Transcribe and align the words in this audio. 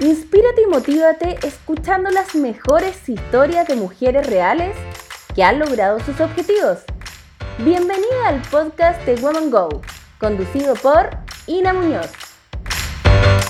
Inspírate 0.00 0.62
y 0.62 0.66
motívate 0.66 1.36
escuchando 1.46 2.10
las 2.10 2.34
mejores 2.34 3.06
historias 3.06 3.68
de 3.68 3.76
mujeres 3.76 4.26
reales 4.26 4.74
que 5.34 5.42
han 5.42 5.58
logrado 5.58 6.00
sus 6.00 6.18
objetivos. 6.22 6.84
Bienvenida 7.58 8.28
al 8.28 8.40
podcast 8.50 9.04
de 9.04 9.16
Woman 9.16 9.50
Go, 9.50 9.82
conducido 10.18 10.74
por 10.76 11.10
Ina 11.46 11.74
Muñoz. 11.74 12.10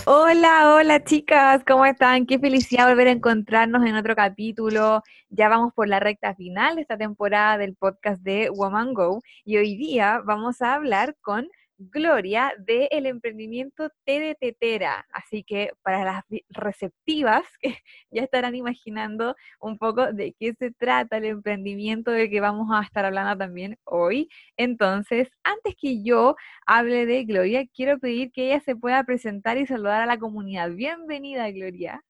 Hola, 0.07 0.75
hola 0.75 1.05
chicas, 1.05 1.63
¿cómo 1.65 1.87
están? 1.87 2.27
Qué 2.27 2.41
felicidad 2.41 2.89
volver 2.89 3.07
a 3.07 3.13
encontrarnos 3.13 3.87
en 3.87 3.95
otro 3.95 4.17
capítulo. 4.17 5.05
Ya 5.29 5.49
vamos 5.49 5.73
por 5.73 5.87
la 5.87 6.01
recta 6.01 6.35
final 6.35 6.75
de 6.75 6.83
esta 6.83 6.99
temporada 6.99 7.59
del 7.59 7.77
podcast 7.77 8.21
de 8.23 8.51
Woman 8.51 8.93
Go 8.93 9.23
y 9.45 9.57
hoy 9.57 9.77
día 9.77 10.21
vamos 10.25 10.61
a 10.63 10.75
hablar 10.75 11.15
con 11.21 11.49
Gloria 11.81 12.53
del 12.59 12.89
el 12.91 13.07
emprendimiento 13.07 13.89
Té 14.05 14.21
de 14.21 14.35
Tetera. 14.35 15.07
Así 15.13 15.43
que 15.43 15.73
para 15.83 16.05
las 16.05 16.25
receptivas 16.51 17.43
que 17.63 17.75
ya 18.11 18.23
estarán 18.23 18.55
imaginando 18.55 19.35
un 19.61 19.79
poco 19.79 20.13
de 20.13 20.35
qué 20.39 20.53
se 20.59 20.73
trata 20.73 21.17
el 21.17 21.25
emprendimiento 21.25 22.11
del 22.11 22.29
que 22.29 22.41
vamos 22.41 22.69
a 22.71 22.83
estar 22.83 23.07
hablando 23.07 23.39
también 23.39 23.79
hoy. 23.85 24.29
Entonces, 24.59 25.31
antes 25.43 25.75
que 25.81 26.03
yo 26.03 26.37
hable 26.67 27.07
de 27.07 27.25
Gloria, 27.25 27.67
quiero 27.75 27.99
pedir 27.99 28.31
que 28.31 28.49
ella 28.49 28.61
se 28.61 28.77
pueda 28.77 29.03
presentar 29.05 29.57
y 29.57 29.67
saludar 29.67 30.03
a 30.03 30.07
la 30.07 30.19
comunidad. 30.19 30.71
Bienvenida, 30.73 31.51
Gloria. 31.51 32.05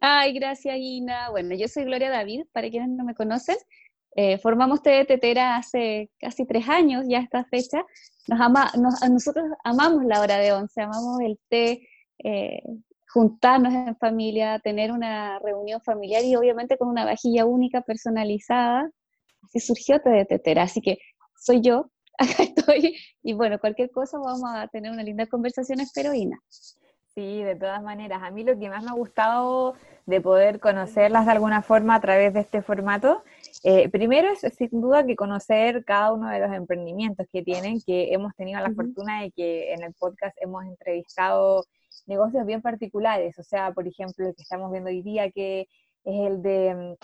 Ay, 0.00 0.32
gracias, 0.32 0.76
Ina. 0.78 1.30
Bueno, 1.30 1.54
yo 1.54 1.68
soy 1.68 1.84
Gloria 1.84 2.10
David, 2.10 2.44
para 2.52 2.70
quienes 2.70 2.88
no 2.90 3.04
me 3.04 3.14
conocen. 3.14 3.56
Eh, 4.18 4.38
formamos 4.38 4.82
Té 4.82 4.90
de 4.90 5.04
Tetera 5.04 5.56
hace 5.56 6.10
casi 6.18 6.46
tres 6.46 6.66
años 6.70 7.04
ya 7.06 7.18
a 7.18 7.22
esta 7.22 7.44
fecha. 7.44 7.84
Nos 8.26 8.40
ama, 8.40 8.72
nosotros 9.10 9.44
amamos 9.62 10.06
la 10.06 10.22
hora 10.22 10.38
de 10.38 10.52
once, 10.52 10.80
amamos 10.80 11.20
el 11.20 11.38
té, 11.50 11.86
eh, 12.24 12.62
juntarnos 13.12 13.74
en 13.74 13.94
familia, 13.96 14.58
tener 14.60 14.90
una 14.90 15.38
reunión 15.40 15.82
familiar 15.82 16.24
y 16.24 16.34
obviamente 16.34 16.78
con 16.78 16.88
una 16.88 17.04
vajilla 17.04 17.44
única, 17.44 17.82
personalizada. 17.82 18.90
Así 19.42 19.60
surgió 19.60 20.00
Té 20.00 20.08
de 20.08 20.24
Tetera. 20.24 20.62
Así 20.62 20.80
que 20.80 20.96
soy 21.38 21.60
yo, 21.60 21.90
acá 22.18 22.42
estoy. 22.42 22.96
Y 23.22 23.34
bueno, 23.34 23.58
cualquier 23.58 23.90
cosa 23.90 24.16
vamos 24.18 24.50
a 24.50 24.66
tener 24.68 24.92
una 24.92 25.02
linda 25.02 25.26
conversación, 25.26 25.80
espero, 25.80 26.14
Ina. 26.14 26.38
Sí, 27.16 27.42
de 27.42 27.56
todas 27.56 27.82
maneras. 27.82 28.22
A 28.22 28.30
mí 28.30 28.44
lo 28.44 28.58
que 28.58 28.68
más 28.68 28.84
me 28.84 28.90
ha 28.90 28.92
gustado 28.92 29.74
de 30.04 30.20
poder 30.20 30.60
conocerlas 30.60 31.24
de 31.24 31.32
alguna 31.32 31.62
forma 31.62 31.94
a 31.94 32.00
través 32.00 32.34
de 32.34 32.40
este 32.40 32.60
formato 32.60 33.24
eh, 33.64 33.88
primero 33.88 34.28
es 34.30 34.40
sin 34.54 34.80
duda 34.82 35.06
que 35.06 35.16
conocer 35.16 35.84
cada 35.84 36.12
uno 36.12 36.28
de 36.28 36.40
los 36.40 36.52
emprendimientos 36.52 37.26
que 37.32 37.42
tienen, 37.42 37.80
que 37.80 38.12
hemos 38.12 38.34
tenido 38.36 38.60
la 38.60 38.70
fortuna 38.70 39.22
de 39.22 39.30
que 39.32 39.72
en 39.72 39.82
el 39.82 39.94
podcast 39.94 40.36
hemos 40.40 40.64
entrevistado 40.66 41.64
negocios 42.06 42.44
bien 42.46 42.60
particulares, 42.62 43.38
o 43.38 43.42
sea, 43.42 43.72
por 43.72 43.88
ejemplo, 43.88 44.26
el 44.28 44.34
que 44.36 44.42
estamos 44.42 44.70
viendo 44.70 44.90
hoy 44.90 45.02
día, 45.02 45.30
que 45.30 45.62
es 46.04 46.26
el 46.26 46.42
de, 46.42 46.74
mm, 46.74 46.94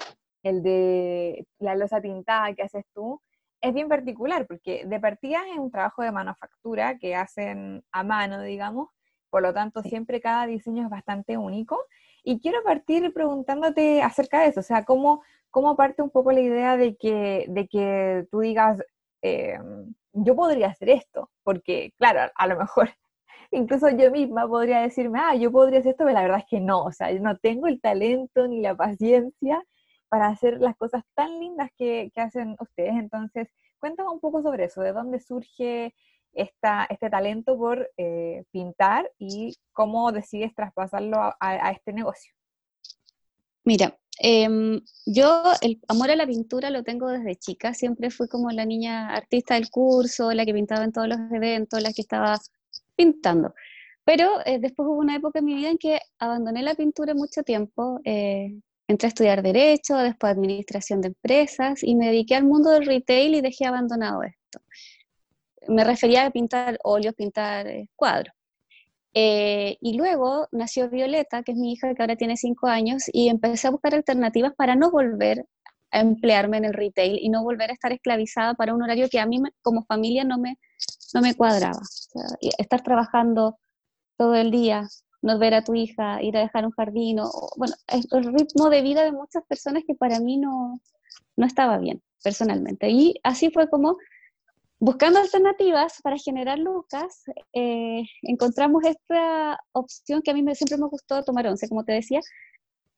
el 0.44 0.62
de 0.62 1.46
la 1.58 1.74
losa 1.74 2.00
pintada 2.00 2.54
que 2.54 2.62
haces 2.62 2.84
tú, 2.94 3.20
es 3.60 3.72
bien 3.74 3.88
particular, 3.88 4.46
porque 4.46 4.84
de 4.86 5.00
partida 5.00 5.40
es 5.52 5.58
un 5.58 5.70
trabajo 5.70 6.02
de 6.02 6.12
manufactura 6.12 6.98
que 6.98 7.16
hacen 7.16 7.82
a 7.92 8.04
mano, 8.04 8.42
digamos, 8.42 8.88
por 9.32 9.42
lo 9.42 9.54
tanto 9.54 9.82
siempre 9.82 10.20
cada 10.20 10.46
diseño 10.46 10.84
es 10.84 10.90
bastante 10.90 11.38
único. 11.38 11.86
Y 12.22 12.38
quiero 12.40 12.62
partir 12.62 13.12
preguntándote 13.14 14.02
acerca 14.02 14.42
de 14.42 14.48
eso, 14.48 14.60
o 14.60 14.62
sea, 14.62 14.84
¿cómo, 14.84 15.22
¿cómo 15.50 15.74
parte 15.74 16.02
un 16.02 16.10
poco 16.10 16.32
la 16.32 16.40
idea 16.40 16.76
de 16.76 16.96
que, 16.96 17.46
de 17.48 17.66
que 17.66 18.28
tú 18.30 18.40
digas, 18.40 18.82
eh, 19.22 19.58
yo 20.12 20.36
podría 20.36 20.68
hacer 20.68 20.90
esto? 20.90 21.30
Porque, 21.42 21.94
claro, 21.98 22.30
a 22.34 22.46
lo 22.46 22.58
mejor 22.58 22.90
incluso 23.50 23.88
yo 23.88 24.10
misma 24.10 24.46
podría 24.46 24.82
decirme, 24.82 25.18
ah, 25.22 25.34
yo 25.34 25.50
podría 25.50 25.78
hacer 25.80 25.92
esto, 25.92 26.04
pero 26.04 26.14
la 26.14 26.22
verdad 26.22 26.40
es 26.40 26.46
que 26.50 26.60
no, 26.60 26.84
o 26.84 26.92
sea, 26.92 27.10
yo 27.10 27.20
no 27.20 27.38
tengo 27.38 27.68
el 27.68 27.80
talento 27.80 28.46
ni 28.48 28.60
la 28.60 28.76
paciencia 28.76 29.62
para 30.10 30.26
hacer 30.28 30.60
las 30.60 30.76
cosas 30.76 31.04
tan 31.14 31.40
lindas 31.40 31.70
que, 31.78 32.12
hacen 32.16 32.54
ustedes. 32.60 32.92
Entonces, 32.96 33.48
cuéntame 33.78 34.10
un 34.10 34.20
poco 34.20 34.42
sobre 34.42 34.64
eso, 34.64 34.82
de 34.82 34.92
dónde 34.92 35.20
surge 35.20 35.94
esta, 36.32 36.86
este 36.90 37.10
talento 37.10 37.56
por 37.56 37.90
eh, 37.96 38.44
pintar 38.50 39.10
y 39.18 39.56
cómo 39.72 40.12
decides 40.12 40.54
traspasarlo 40.54 41.18
a 41.38 41.70
este 41.70 41.92
negocio. 41.92 42.32
Mira, 43.64 43.96
Em, 44.18 44.80
yo 45.06 45.42
el 45.62 45.80
amor 45.88 46.10
a 46.10 46.16
la 46.16 46.26
pintura 46.26 46.70
lo 46.70 46.84
tengo 46.84 47.08
desde 47.08 47.36
chica, 47.36 47.74
siempre 47.74 48.10
fui 48.10 48.28
como 48.28 48.50
la 48.50 48.64
niña 48.64 49.10
artista 49.10 49.54
del 49.54 49.70
curso, 49.70 50.32
la 50.32 50.44
que 50.44 50.54
pintaba 50.54 50.84
en 50.84 50.92
todos 50.92 51.08
los 51.08 51.18
eventos, 51.32 51.82
la 51.82 51.92
que 51.92 52.02
estaba 52.02 52.38
pintando. 52.94 53.54
Pero 54.04 54.28
eh, 54.46 54.58
después 54.60 54.86
hubo 54.88 54.98
una 54.98 55.16
época 55.16 55.38
en 55.40 55.44
mi 55.46 55.54
vida 55.54 55.70
en 55.70 55.78
que 55.78 56.00
abandoné 56.18 56.62
la 56.62 56.74
pintura 56.74 57.14
mucho 57.14 57.42
tiempo, 57.42 58.00
eh, 58.04 58.60
entré 58.86 59.06
a 59.06 59.08
estudiar 59.08 59.42
derecho, 59.42 59.96
después 59.96 60.32
administración 60.32 61.00
de 61.00 61.08
empresas 61.08 61.82
y 61.82 61.94
me 61.96 62.06
dediqué 62.06 62.34
al 62.36 62.44
mundo 62.44 62.70
del 62.70 62.86
retail 62.86 63.34
y 63.34 63.40
dejé 63.40 63.66
abandonado 63.66 64.22
esto. 64.22 64.60
Me 65.68 65.84
refería 65.84 66.26
a 66.26 66.30
pintar 66.30 66.78
óleos, 66.82 67.14
pintar 67.14 67.66
eh, 67.66 67.88
cuadros. 67.96 68.34
Eh, 69.14 69.76
y 69.80 69.94
luego 69.94 70.48
nació 70.52 70.88
Violeta, 70.88 71.42
que 71.42 71.52
es 71.52 71.58
mi 71.58 71.72
hija 71.72 71.94
que 71.94 72.02
ahora 72.02 72.16
tiene 72.16 72.36
cinco 72.36 72.66
años, 72.66 73.04
y 73.12 73.28
empecé 73.28 73.68
a 73.68 73.70
buscar 73.70 73.94
alternativas 73.94 74.54
para 74.56 74.74
no 74.74 74.90
volver 74.90 75.46
a 75.90 76.00
emplearme 76.00 76.56
en 76.56 76.64
el 76.64 76.72
retail 76.72 77.18
y 77.20 77.28
no 77.28 77.42
volver 77.42 77.70
a 77.70 77.74
estar 77.74 77.92
esclavizada 77.92 78.54
para 78.54 78.74
un 78.74 78.82
horario 78.82 79.08
que 79.10 79.20
a 79.20 79.26
mí 79.26 79.38
como 79.60 79.84
familia 79.84 80.24
no 80.24 80.38
me, 80.38 80.58
no 81.12 81.20
me 81.20 81.34
cuadraba. 81.34 81.80
estar 82.58 82.82
trabajando 82.82 83.58
todo 84.16 84.34
el 84.34 84.50
día, 84.50 84.88
no 85.20 85.38
ver 85.38 85.54
a 85.54 85.62
tu 85.62 85.74
hija, 85.74 86.22
ir 86.22 86.36
a 86.38 86.40
dejar 86.40 86.64
un 86.64 86.72
jardín, 86.72 87.20
o, 87.20 87.30
bueno, 87.56 87.74
el 87.88 88.24
ritmo 88.32 88.70
de 88.70 88.80
vida 88.80 89.04
de 89.04 89.12
muchas 89.12 89.44
personas 89.44 89.82
que 89.86 89.94
para 89.94 90.18
mí 90.20 90.38
no, 90.38 90.80
no 91.36 91.46
estaba 91.46 91.78
bien, 91.78 92.02
personalmente. 92.22 92.88
Y 92.90 93.14
así 93.22 93.50
fue 93.50 93.68
como 93.68 93.96
buscando 94.82 95.20
alternativas 95.20 96.00
para 96.02 96.18
generar 96.18 96.58
lucas, 96.58 97.22
eh, 97.52 98.02
encontramos 98.22 98.82
esta 98.82 99.56
opción 99.70 100.22
que 100.22 100.32
a 100.32 100.34
mí 100.34 100.42
me, 100.42 100.56
siempre 100.56 100.76
me 100.76 100.88
gustó 100.88 101.22
tomar 101.22 101.46
once, 101.46 101.68
como 101.68 101.84
te 101.84 101.92
decía. 101.92 102.18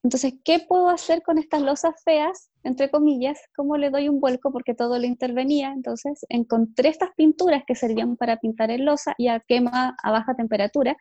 Entonces, 0.03 0.33
¿qué 0.45 0.61
puedo 0.67 0.89
hacer 0.89 1.23
con 1.23 1.37
estas 1.37 1.61
losas 1.61 1.93
feas, 2.03 2.49
entre 2.63 2.91
comillas? 2.91 3.39
¿Cómo 3.55 3.77
le 3.77 3.91
doy 3.91 4.09
un 4.09 4.19
vuelco? 4.19 4.51
Porque 4.51 4.75
todo 4.75 4.99
lo 4.99 5.05
intervenía. 5.05 5.73
Entonces, 5.73 6.25
encontré 6.31 6.89
estas 6.89 7.11
pinturas 7.19 7.65
que 7.67 7.75
servían 7.75 8.17
para 8.17 8.39
pintar 8.39 8.71
en 8.71 8.87
losa 8.87 9.15
y 9.19 9.29
a 9.29 9.41
quema 9.41 9.95
a 10.03 10.11
baja 10.11 10.35
temperatura, 10.35 10.97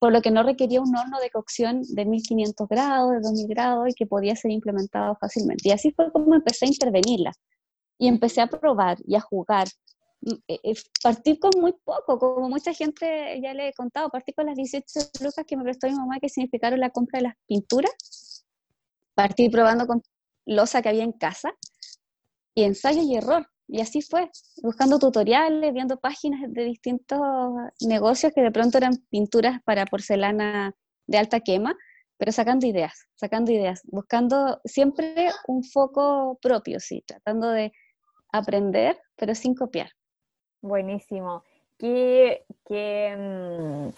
por 0.00 0.10
lo 0.10 0.20
que 0.20 0.32
no 0.32 0.42
requería 0.42 0.80
un 0.80 0.96
horno 0.96 1.20
de 1.20 1.30
cocción 1.30 1.82
de 1.94 2.04
1500 2.04 2.68
grados, 2.68 3.12
de 3.12 3.20
2000 3.20 3.46
grados 3.46 3.88
y 3.88 3.94
que 3.94 4.06
podía 4.06 4.34
ser 4.34 4.50
implementado 4.50 5.16
fácilmente. 5.20 5.68
Y 5.68 5.70
así 5.70 5.92
fue 5.92 6.10
como 6.10 6.34
empecé 6.34 6.64
a 6.64 6.68
intervenirla. 6.68 7.32
Y 8.00 8.08
empecé 8.08 8.40
a 8.40 8.48
probar 8.48 8.98
y 9.04 9.14
a 9.14 9.20
jugar 9.20 9.68
eh, 10.26 10.58
eh, 10.64 10.74
partir 11.02 11.38
con 11.38 11.50
muy 11.60 11.72
poco, 11.84 12.18
como 12.18 12.48
mucha 12.48 12.72
gente 12.74 13.40
ya 13.40 13.54
le 13.54 13.68
he 13.68 13.72
contado, 13.72 14.10
partir 14.10 14.34
con 14.34 14.46
las 14.46 14.56
18 14.56 14.84
lucas 15.22 15.44
que 15.46 15.56
me 15.56 15.62
prestó 15.62 15.86
mi 15.88 15.94
mamá 15.94 16.18
que 16.20 16.28
significaron 16.28 16.80
la 16.80 16.90
compra 16.90 17.18
de 17.18 17.24
las 17.24 17.34
pinturas, 17.46 18.44
partir 19.14 19.50
probando 19.50 19.86
con 19.86 20.02
losa 20.46 20.82
que 20.82 20.88
había 20.88 21.04
en 21.04 21.12
casa 21.12 21.52
y 22.54 22.64
ensayo 22.64 23.02
y 23.02 23.16
error. 23.16 23.46
Y 23.68 23.80
así 23.82 24.00
fue, 24.00 24.30
buscando 24.62 24.98
tutoriales, 24.98 25.74
viendo 25.74 26.00
páginas 26.00 26.40
de 26.48 26.64
distintos 26.64 27.20
negocios 27.86 28.32
que 28.34 28.40
de 28.40 28.50
pronto 28.50 28.78
eran 28.78 28.96
pinturas 29.10 29.60
para 29.62 29.84
porcelana 29.84 30.74
de 31.06 31.18
alta 31.18 31.40
quema, 31.40 31.76
pero 32.16 32.32
sacando 32.32 32.66
ideas, 32.66 33.06
sacando 33.14 33.52
ideas, 33.52 33.82
buscando 33.84 34.60
siempre 34.64 35.30
un 35.46 35.62
foco 35.62 36.38
propio, 36.40 36.80
sí, 36.80 37.04
tratando 37.06 37.50
de 37.50 37.72
aprender, 38.32 38.98
pero 39.16 39.34
sin 39.34 39.54
copiar. 39.54 39.90
Buenísimo. 40.60 41.44
Qué, 41.78 42.44
mm, 43.16 43.88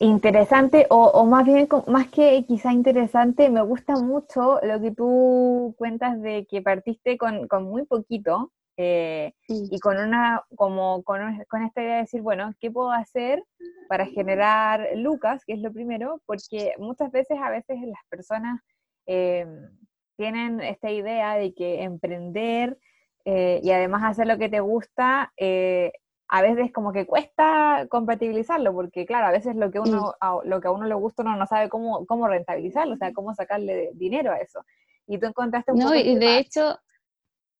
interesante, 0.00 0.86
o, 0.88 1.24
más 1.26 1.44
bien, 1.44 1.68
más 1.86 2.08
que 2.08 2.44
quizá 2.46 2.72
interesante, 2.72 3.50
me 3.50 3.62
gusta 3.62 3.96
mucho 3.96 4.58
lo 4.62 4.80
que 4.80 4.92
tú 4.92 5.74
cuentas 5.76 6.20
de 6.22 6.46
que 6.46 6.62
partiste 6.62 7.18
con, 7.18 7.46
muy 7.64 7.84
poquito 7.84 8.50
eh, 8.78 9.34
y 9.48 9.78
con 9.80 9.98
una, 9.98 10.42
como 10.56 11.02
con, 11.02 11.20
esta 11.66 11.82
idea 11.82 11.96
de 11.96 12.00
decir, 12.02 12.22
bueno, 12.22 12.52
¿qué 12.58 12.70
puedo 12.70 12.90
hacer 12.90 13.44
para 13.88 14.06
generar 14.06 14.88
lucas? 14.96 15.44
Que 15.44 15.52
es 15.52 15.60
lo 15.60 15.72
primero, 15.72 16.22
porque 16.24 16.72
muchas 16.78 17.12
veces, 17.12 17.38
a 17.42 17.50
veces 17.50 17.78
las 17.82 18.00
personas 18.08 18.60
eh, 19.06 19.46
tienen 20.16 20.60
esta 20.60 20.90
idea 20.90 21.34
de 21.36 21.52
que 21.52 21.82
emprender 21.82 22.78
eh, 23.24 23.60
y 23.62 23.70
además 23.70 24.02
hacer 24.04 24.26
lo 24.26 24.38
que 24.38 24.48
te 24.48 24.60
gusta, 24.60 25.32
eh, 25.36 25.92
a 26.28 26.40
veces 26.40 26.72
como 26.72 26.92
que 26.92 27.06
cuesta 27.06 27.86
compatibilizarlo, 27.90 28.72
porque 28.72 29.04
claro, 29.04 29.26
a 29.26 29.32
veces 29.32 29.54
lo 29.54 29.70
que, 29.70 29.78
uno, 29.78 30.14
a, 30.20 30.38
lo 30.44 30.60
que 30.60 30.68
a 30.68 30.70
uno 30.70 30.86
le 30.86 30.94
gusta 30.94 31.22
uno 31.22 31.36
no 31.36 31.46
sabe 31.46 31.68
cómo, 31.68 32.06
cómo 32.06 32.26
rentabilizarlo, 32.26 32.94
o 32.94 32.96
sea, 32.96 33.12
cómo 33.12 33.34
sacarle 33.34 33.90
dinero 33.94 34.32
a 34.32 34.38
eso. 34.38 34.64
Y 35.06 35.18
tú 35.18 35.26
encontraste 35.26 35.72
un 35.72 35.78
No, 35.78 35.94
y 35.94 36.14
de 36.14 36.38
hecho, 36.38 36.78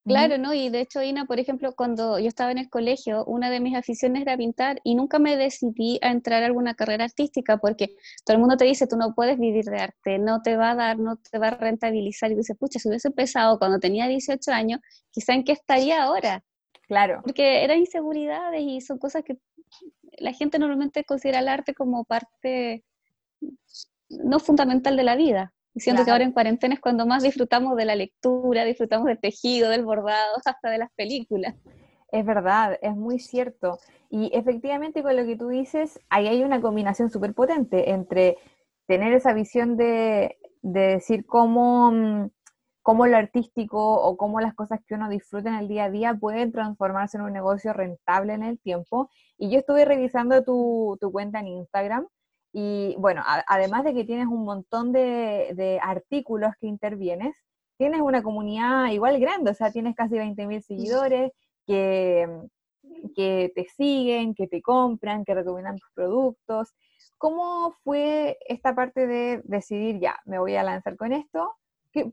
Claro, 0.05 0.37
¿no? 0.37 0.53
Y 0.53 0.69
de 0.69 0.81
hecho, 0.81 1.01
Ina, 1.01 1.27
por 1.27 1.39
ejemplo, 1.39 1.75
cuando 1.77 2.19
yo 2.19 2.27
estaba 2.27 2.51
en 2.51 2.59
el 2.59 2.69
colegio, 2.69 3.25
una 3.25 3.51
de 3.51 3.61
mis 3.61 3.77
aficiones 3.77 4.23
era 4.23 4.37
pintar 4.37 4.81
y 4.83 4.97
nunca 4.97 5.21
me 5.21 5.37
decidí 5.37 6.01
a 6.03 6.11
entrar 6.11 6.43
a 6.43 6.47
alguna 6.47 6.75
carrera 6.75 7.05
artística 7.05 7.59
porque 7.59 7.95
todo 8.25 8.35
el 8.35 8.41
mundo 8.41 8.57
te 8.57 8.65
dice, 8.65 8.89
tú 8.89 8.97
no 8.97 9.15
puedes 9.15 9.39
vivir 9.39 9.65
de 9.65 9.79
arte, 9.79 10.19
no 10.19 10.43
te 10.43 10.57
va 10.57 10.73
a 10.73 10.75
dar, 10.75 10.99
no 10.99 11.19
te 11.19 11.39
va 11.39 11.49
a 11.49 11.57
rentabilizar. 11.57 12.33
Y 12.33 12.35
dices, 12.35 12.57
pucha, 12.59 12.81
si 12.81 12.89
hubiese 12.89 13.09
empezado 13.09 13.61
cuando 13.61 13.79
tenía 13.79 14.09
18 14.09 14.51
años, 14.51 14.81
quizá 15.13 15.35
en 15.35 15.45
qué 15.45 15.53
estaría 15.53 16.03
ahora. 16.03 16.43
Claro. 16.89 17.21
Porque 17.23 17.63
eran 17.63 17.79
inseguridades 17.79 18.61
y 18.61 18.81
son 18.81 18.99
cosas 18.99 19.23
que 19.23 19.39
la 20.19 20.33
gente 20.33 20.59
normalmente 20.59 21.05
considera 21.05 21.39
el 21.39 21.49
arte 21.49 21.75
como 21.75 22.05
parte 22.05 22.85
no 24.11 24.41
fundamental 24.41 24.97
de 24.97 25.05
la 25.05 25.17
vida. 25.17 25.55
Y 25.75 25.81
siento 25.81 26.05
que 26.05 26.11
ahora 26.11 26.25
en 26.25 26.33
cuarentena 26.33 26.75
es 26.75 26.81
cuando 26.81 27.07
más 27.07 27.23
disfrutamos 27.23 27.77
de 27.77 27.87
la 27.87 27.97
lectura, 27.97 28.65
disfrutamos 28.65 29.07
del 29.07 29.19
tejido, 29.19 29.71
del 29.71 29.85
bordado, 29.85 30.37
hasta 30.45 30.71
de 30.71 30.79
las 30.79 30.91
películas. 30.93 31.55
Es 32.11 32.27
verdad, 32.27 32.79
es 32.83 32.95
muy 32.95 33.19
cierto. 33.19 33.79
Y 34.11 34.31
efectivamente 34.35 35.03
con 35.03 35.17
lo 35.17 35.25
que 35.25 35.37
tú 35.37 35.49
dices, 35.49 35.99
ahí 36.11 36.29
hay 36.29 36.45
una 36.45 36.61
combinación 36.61 37.11
súper 37.11 37.33
potente 37.33 37.91
entre 37.91 38.37
tener 38.87 39.15
esa 39.15 39.33
visión 39.33 39.79
de, 39.79 40.37
decir 40.61 41.25
cómo, 41.25 41.91
mm, 41.91 42.31
cómo, 42.83 43.07
lo 43.07 43.17
artístico 43.17 43.95
o 44.03 44.17
cómo 44.19 44.41
las 44.41 44.55
cosas 44.55 44.81
que 44.87 44.95
uno 44.95 45.09
disfruta 45.09 45.49
en 45.49 45.57
el 45.57 45.69
día 45.69 45.85
a 45.85 45.91
día 45.91 46.15
pueden 46.15 46.53
transformarse 46.53 47.17
en 47.17 47.25
un 47.25 47.33
negocio 47.33 47.73
rentable 47.73 48.35
en 48.35 48.43
el 48.43 48.59
tiempo. 48.61 49.09
Y 49.39 49.51
yo 49.51 49.61
estuve 49.61 49.87
revisando 49.87 50.45
tu, 50.45 50.99
tu 51.01 51.11
cuenta 51.11 51.41
en 51.41 51.49
Instagram 51.49 52.07
y 52.53 52.95
bueno, 52.99 53.23
además 53.25 53.85
de 53.85 53.95
que 53.95 54.05
tienes 54.05 54.27
un 54.27 54.45
montón 54.45 54.93
de, 54.93 55.81
artículos 55.83 56.53
que 56.61 56.67
intervienes, 56.67 57.35
tienes 57.79 58.01
una 58.01 58.23
comunidad 58.23 58.91
igual 58.91 59.19
grande, 59.19 59.51
o 59.51 59.55
sea, 59.55 59.73
tienes 59.73 59.97
casi 59.97 60.17
20.000 60.17 60.61
seguidores 60.61 61.33
que, 61.67 62.29
que 63.17 63.53
te 63.55 63.65
siguen, 63.65 64.35
que 64.35 64.49
te 64.49 64.61
compran, 64.61 65.25
que 65.25 65.35
recomiendan 65.35 65.79
tus 65.79 65.91
productos. 65.95 66.75
¿Cómo 67.17 67.73
fue 67.83 68.39
esta 68.47 68.75
parte 68.75 69.07
de 69.07 69.41
decidir, 69.45 69.99
ya, 69.99 70.19
me 70.27 70.39
voy 70.39 70.57
a 70.57 70.63
lanzar 70.63 70.97
con 70.97 71.13
esto? 71.13 71.57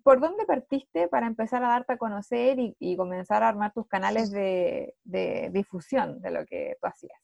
¿Por 0.04 0.20
dónde 0.20 0.46
partiste 0.46 1.08
para 1.08 1.28
empezar 1.28 1.64
a 1.64 1.70
darte 1.70 1.94
a 1.94 1.98
conocer 1.98 2.58
y, 2.60 2.96
comenzar 2.96 3.44
a 3.44 3.50
armar 3.50 3.74
tus 3.74 3.88
canales 3.88 4.32
de, 4.32 4.96
de, 5.04 5.50
difusión 5.52 6.22
de 6.22 6.32
lo 6.32 6.46
que 6.46 6.78
tú 6.82 6.88
hacías? 6.88 7.20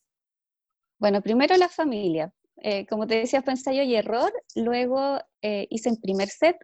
Bueno, 0.98 1.22
primero 1.22 1.56
la 1.58 1.68
familia. 1.68 2.34
Eh, 2.58 2.86
como 2.88 3.06
te 3.08 3.16
decía, 3.16 3.42
fue 3.42 3.54
ensayo 3.54 3.84
y 3.84 3.96
error. 3.96 4.32
Luego 4.56 5.20
eh, 5.42 5.68
hice 5.70 5.90
un 5.90 6.02
primer 6.02 6.30
set, 6.30 6.58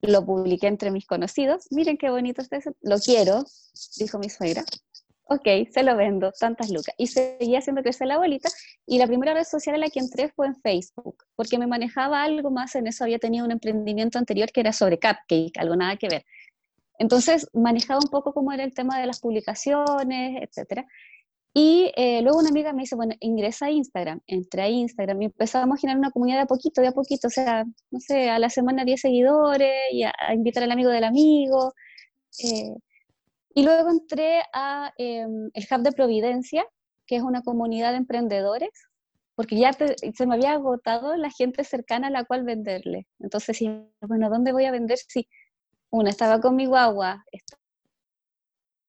lo 0.00 0.24
publiqué 0.24 0.66
entre 0.66 0.90
mis 0.90 1.06
conocidos. 1.06 1.66
Miren 1.70 1.98
qué 1.98 2.10
bonito 2.10 2.42
este 2.42 2.60
set, 2.60 2.76
lo 2.80 2.98
quiero, 2.98 3.44
dijo 3.98 4.18
mi 4.18 4.30
suegra. 4.30 4.64
Ok, 5.30 5.46
se 5.70 5.82
lo 5.82 5.94
vendo, 5.94 6.32
tantas 6.32 6.70
lucas. 6.70 6.94
Y 6.96 7.06
seguí 7.08 7.54
haciendo 7.54 7.82
crecer 7.82 8.06
la 8.06 8.16
bolita. 8.16 8.48
Y 8.86 8.98
la 8.98 9.06
primera 9.06 9.34
red 9.34 9.44
social 9.44 9.74
en 9.74 9.82
la 9.82 9.90
que 9.90 10.00
entré 10.00 10.30
fue 10.30 10.46
en 10.46 10.56
Facebook, 10.56 11.22
porque 11.36 11.58
me 11.58 11.66
manejaba 11.66 12.22
algo 12.22 12.50
más. 12.50 12.74
En 12.76 12.86
eso 12.86 13.04
había 13.04 13.18
tenido 13.18 13.44
un 13.44 13.50
emprendimiento 13.50 14.18
anterior 14.18 14.50
que 14.50 14.60
era 14.60 14.72
sobre 14.72 14.98
cupcake, 14.98 15.58
algo 15.58 15.76
nada 15.76 15.96
que 15.96 16.08
ver. 16.08 16.24
Entonces 16.98 17.48
manejaba 17.52 18.00
un 18.02 18.10
poco 18.10 18.32
cómo 18.32 18.52
era 18.52 18.64
el 18.64 18.72
tema 18.72 18.98
de 18.98 19.06
las 19.06 19.20
publicaciones, 19.20 20.42
etcétera. 20.42 20.86
Y 21.54 21.92
eh, 21.96 22.22
luego 22.22 22.38
una 22.38 22.50
amiga 22.50 22.72
me 22.72 22.82
dice, 22.82 22.94
bueno, 22.94 23.14
ingresa 23.20 23.66
a 23.66 23.70
Instagram. 23.70 24.20
Entré 24.26 24.62
a 24.62 24.68
Instagram 24.68 25.22
y 25.22 25.24
empezamos 25.26 25.76
a 25.76 25.80
generar 25.80 25.98
una 25.98 26.10
comunidad 26.10 26.38
de 26.38 26.42
a 26.42 26.46
poquito, 26.46 26.80
de 26.80 26.88
a 26.88 26.92
poquito. 26.92 27.28
O 27.28 27.30
sea, 27.30 27.64
no 27.90 28.00
sé, 28.00 28.30
a 28.30 28.38
la 28.38 28.50
semana 28.50 28.84
10 28.84 29.00
seguidores 29.00 29.74
y 29.92 30.04
a, 30.04 30.12
invitar 30.34 30.62
al 30.62 30.72
amigo 30.72 30.90
del 30.90 31.04
amigo. 31.04 31.74
Eh, 32.44 32.74
y 33.54 33.64
luego 33.64 33.90
entré 33.90 34.42
a 34.52 34.92
em, 34.98 35.50
el 35.54 35.66
Hub 35.70 35.82
de 35.82 35.92
Providencia, 35.92 36.64
que 37.06 37.16
es 37.16 37.22
una 37.22 37.42
comunidad 37.42 37.92
de 37.92 37.98
emprendedores, 37.98 38.70
porque 39.34 39.56
ya 39.58 39.72
se 39.72 40.26
me 40.26 40.34
había 40.34 40.52
agotado 40.52 41.16
la 41.16 41.30
gente 41.30 41.64
cercana 41.64 42.08
a 42.08 42.10
la 42.10 42.24
cual 42.24 42.44
venderle. 42.44 43.06
Entonces, 43.20 43.56
sí, 43.56 43.70
bueno, 44.00 44.30
¿dónde 44.30 44.52
voy 44.52 44.66
a 44.66 44.72
vender 44.72 44.98
si 44.98 45.28
una 45.90 46.10
estaba 46.10 46.40
con 46.40 46.56
mi 46.56 46.66
guagua, 46.66 47.24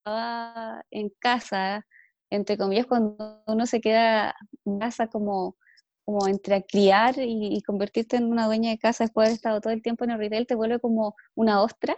estaba 0.03 0.83
en 0.91 1.09
casa, 1.19 1.85
entre 2.29 2.57
comillas, 2.57 2.85
cuando 2.85 3.41
uno 3.47 3.65
se 3.65 3.81
queda 3.81 4.35
en 4.65 4.79
casa 4.79 5.07
como, 5.07 5.57
como 6.05 6.27
entre 6.27 6.65
criar 6.65 7.15
y, 7.17 7.61
convertirte 7.63 8.17
en 8.17 8.25
una 8.25 8.45
dueña 8.45 8.71
de 8.71 8.77
casa 8.77 9.03
después 9.03 9.25
de 9.25 9.29
haber 9.29 9.35
estado 9.35 9.61
todo 9.61 9.73
el 9.73 9.81
tiempo 9.81 10.03
en 10.03 10.11
el 10.11 10.19
retail, 10.19 10.47
te 10.47 10.55
vuelve 10.55 10.79
como 10.79 11.15
una 11.35 11.61
ostra. 11.61 11.95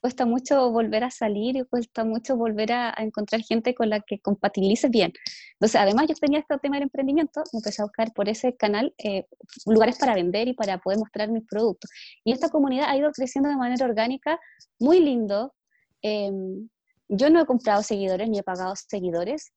Cuesta 0.00 0.24
mucho 0.24 0.70
volver 0.70 1.04
a 1.04 1.10
salir 1.10 1.56
y 1.56 1.64
cuesta 1.64 2.04
mucho 2.04 2.34
volver 2.36 2.72
a, 2.72 2.94
encontrar 2.98 3.42
gente 3.42 3.74
con 3.74 3.90
la 3.90 4.00
que 4.00 4.18
compatibilices 4.18 4.90
bien. 4.90 5.12
Entonces, 5.52 5.78
además 5.78 6.06
yo 6.08 6.14
tenía 6.14 6.38
este 6.38 6.56
tema 6.58 6.76
del 6.76 6.84
emprendimiento, 6.84 7.42
me 7.52 7.58
empecé 7.58 7.82
a 7.82 7.84
buscar 7.84 8.12
por 8.14 8.28
ese 8.30 8.56
canal 8.56 8.94
eh, 8.96 9.26
lugares 9.66 9.98
para 9.98 10.14
vender 10.14 10.48
y 10.48 10.54
para 10.54 10.78
poder 10.78 10.98
mostrar 10.98 11.30
mis 11.30 11.46
productos. 11.46 11.90
Y 12.24 12.32
esta 12.32 12.48
comunidad 12.48 12.88
ha 12.88 12.96
ido 12.96 13.10
creciendo 13.12 13.50
de 13.50 13.56
manera 13.56 13.84
orgánica, 13.84 14.40
muy 14.78 15.00
lindo. 15.00 15.52
Em, 16.00 16.70
yo 17.08 17.28
no 17.28 17.40
he 17.40 17.46
comprado 17.46 17.82
seguidores 17.82 18.30
ni 18.30 18.38
he 18.38 18.42
pagado 18.42 18.74
seguidores, 18.76 19.52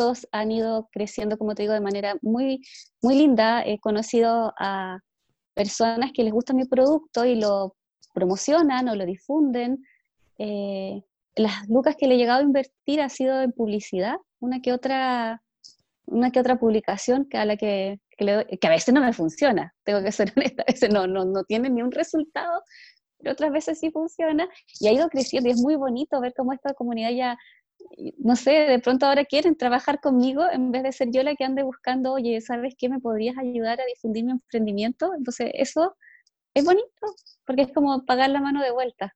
todos 0.00 0.26
han 0.32 0.50
ido 0.50 0.88
creciendo, 0.90 1.36
como 1.36 1.54
te 1.54 1.62
digo, 1.62 1.74
de 1.74 1.82
manera 1.82 2.16
muy, 2.22 2.62
muy 3.02 3.16
linda. 3.16 3.62
He 3.66 3.78
conocido 3.78 4.54
a 4.58 4.98
personas 5.52 6.12
que 6.14 6.24
les 6.24 6.32
gusta 6.32 6.54
mi 6.54 6.64
producto 6.64 7.26
y 7.26 7.34
lo 7.34 7.76
promocionan 8.14 8.88
o 8.88 8.94
lo 8.94 9.04
difunden. 9.04 9.84
Eh, 10.38 11.02
las 11.36 11.68
lucas 11.68 11.96
que 11.98 12.06
le 12.06 12.14
he 12.14 12.16
llegado 12.16 12.40
a 12.40 12.44
invertir 12.44 13.02
ha 13.02 13.10
sido 13.10 13.42
en 13.42 13.52
publicidad, 13.52 14.16
una 14.38 14.62
que 14.62 14.72
otra, 14.72 15.42
una 16.06 16.30
que 16.30 16.40
otra 16.40 16.58
publicación 16.58 17.26
que 17.28 17.36
a 17.36 17.44
la 17.44 17.58
que, 17.58 18.00
que, 18.16 18.66
a 18.66 18.70
veces 18.70 18.94
no 18.94 19.02
me 19.02 19.12
funciona, 19.12 19.74
tengo 19.84 20.02
que 20.02 20.12
ser 20.12 20.32
honesta, 20.34 20.62
a 20.62 20.72
veces 20.72 20.88
no, 20.88 21.06
no, 21.06 21.26
no 21.26 21.44
tiene 21.44 21.68
ni 21.68 21.82
un 21.82 21.92
resultado, 21.92 22.62
pero 23.18 23.32
otras 23.32 23.52
veces 23.52 23.78
sí 23.78 23.90
funciona 23.90 24.48
y 24.80 24.88
ha 24.88 24.92
ido 24.92 25.10
creciendo 25.10 25.50
y 25.50 25.52
es 25.52 25.60
muy 25.60 25.76
bonito 25.76 26.18
ver 26.22 26.32
cómo 26.34 26.54
esta 26.54 26.72
comunidad 26.72 27.10
ya 27.10 27.36
no 28.18 28.36
sé, 28.36 28.50
de 28.50 28.78
pronto 28.78 29.06
ahora 29.06 29.24
quieren 29.24 29.56
trabajar 29.56 30.00
conmigo 30.00 30.42
en 30.50 30.70
vez 30.72 30.82
de 30.82 30.92
ser 30.92 31.10
yo 31.10 31.22
la 31.22 31.34
que 31.34 31.44
ande 31.44 31.62
buscando, 31.62 32.12
oye, 32.12 32.40
¿sabes 32.40 32.74
qué? 32.78 32.88
¿Me 32.88 33.00
podrías 33.00 33.36
ayudar 33.38 33.80
a 33.80 33.84
difundir 33.86 34.24
mi 34.24 34.32
emprendimiento? 34.32 35.12
Entonces, 35.14 35.50
eso 35.54 35.96
es 36.54 36.64
bonito, 36.64 36.88
porque 37.46 37.62
es 37.62 37.72
como 37.72 38.04
pagar 38.04 38.30
la 38.30 38.40
mano 38.40 38.62
de 38.62 38.70
vuelta. 38.70 39.14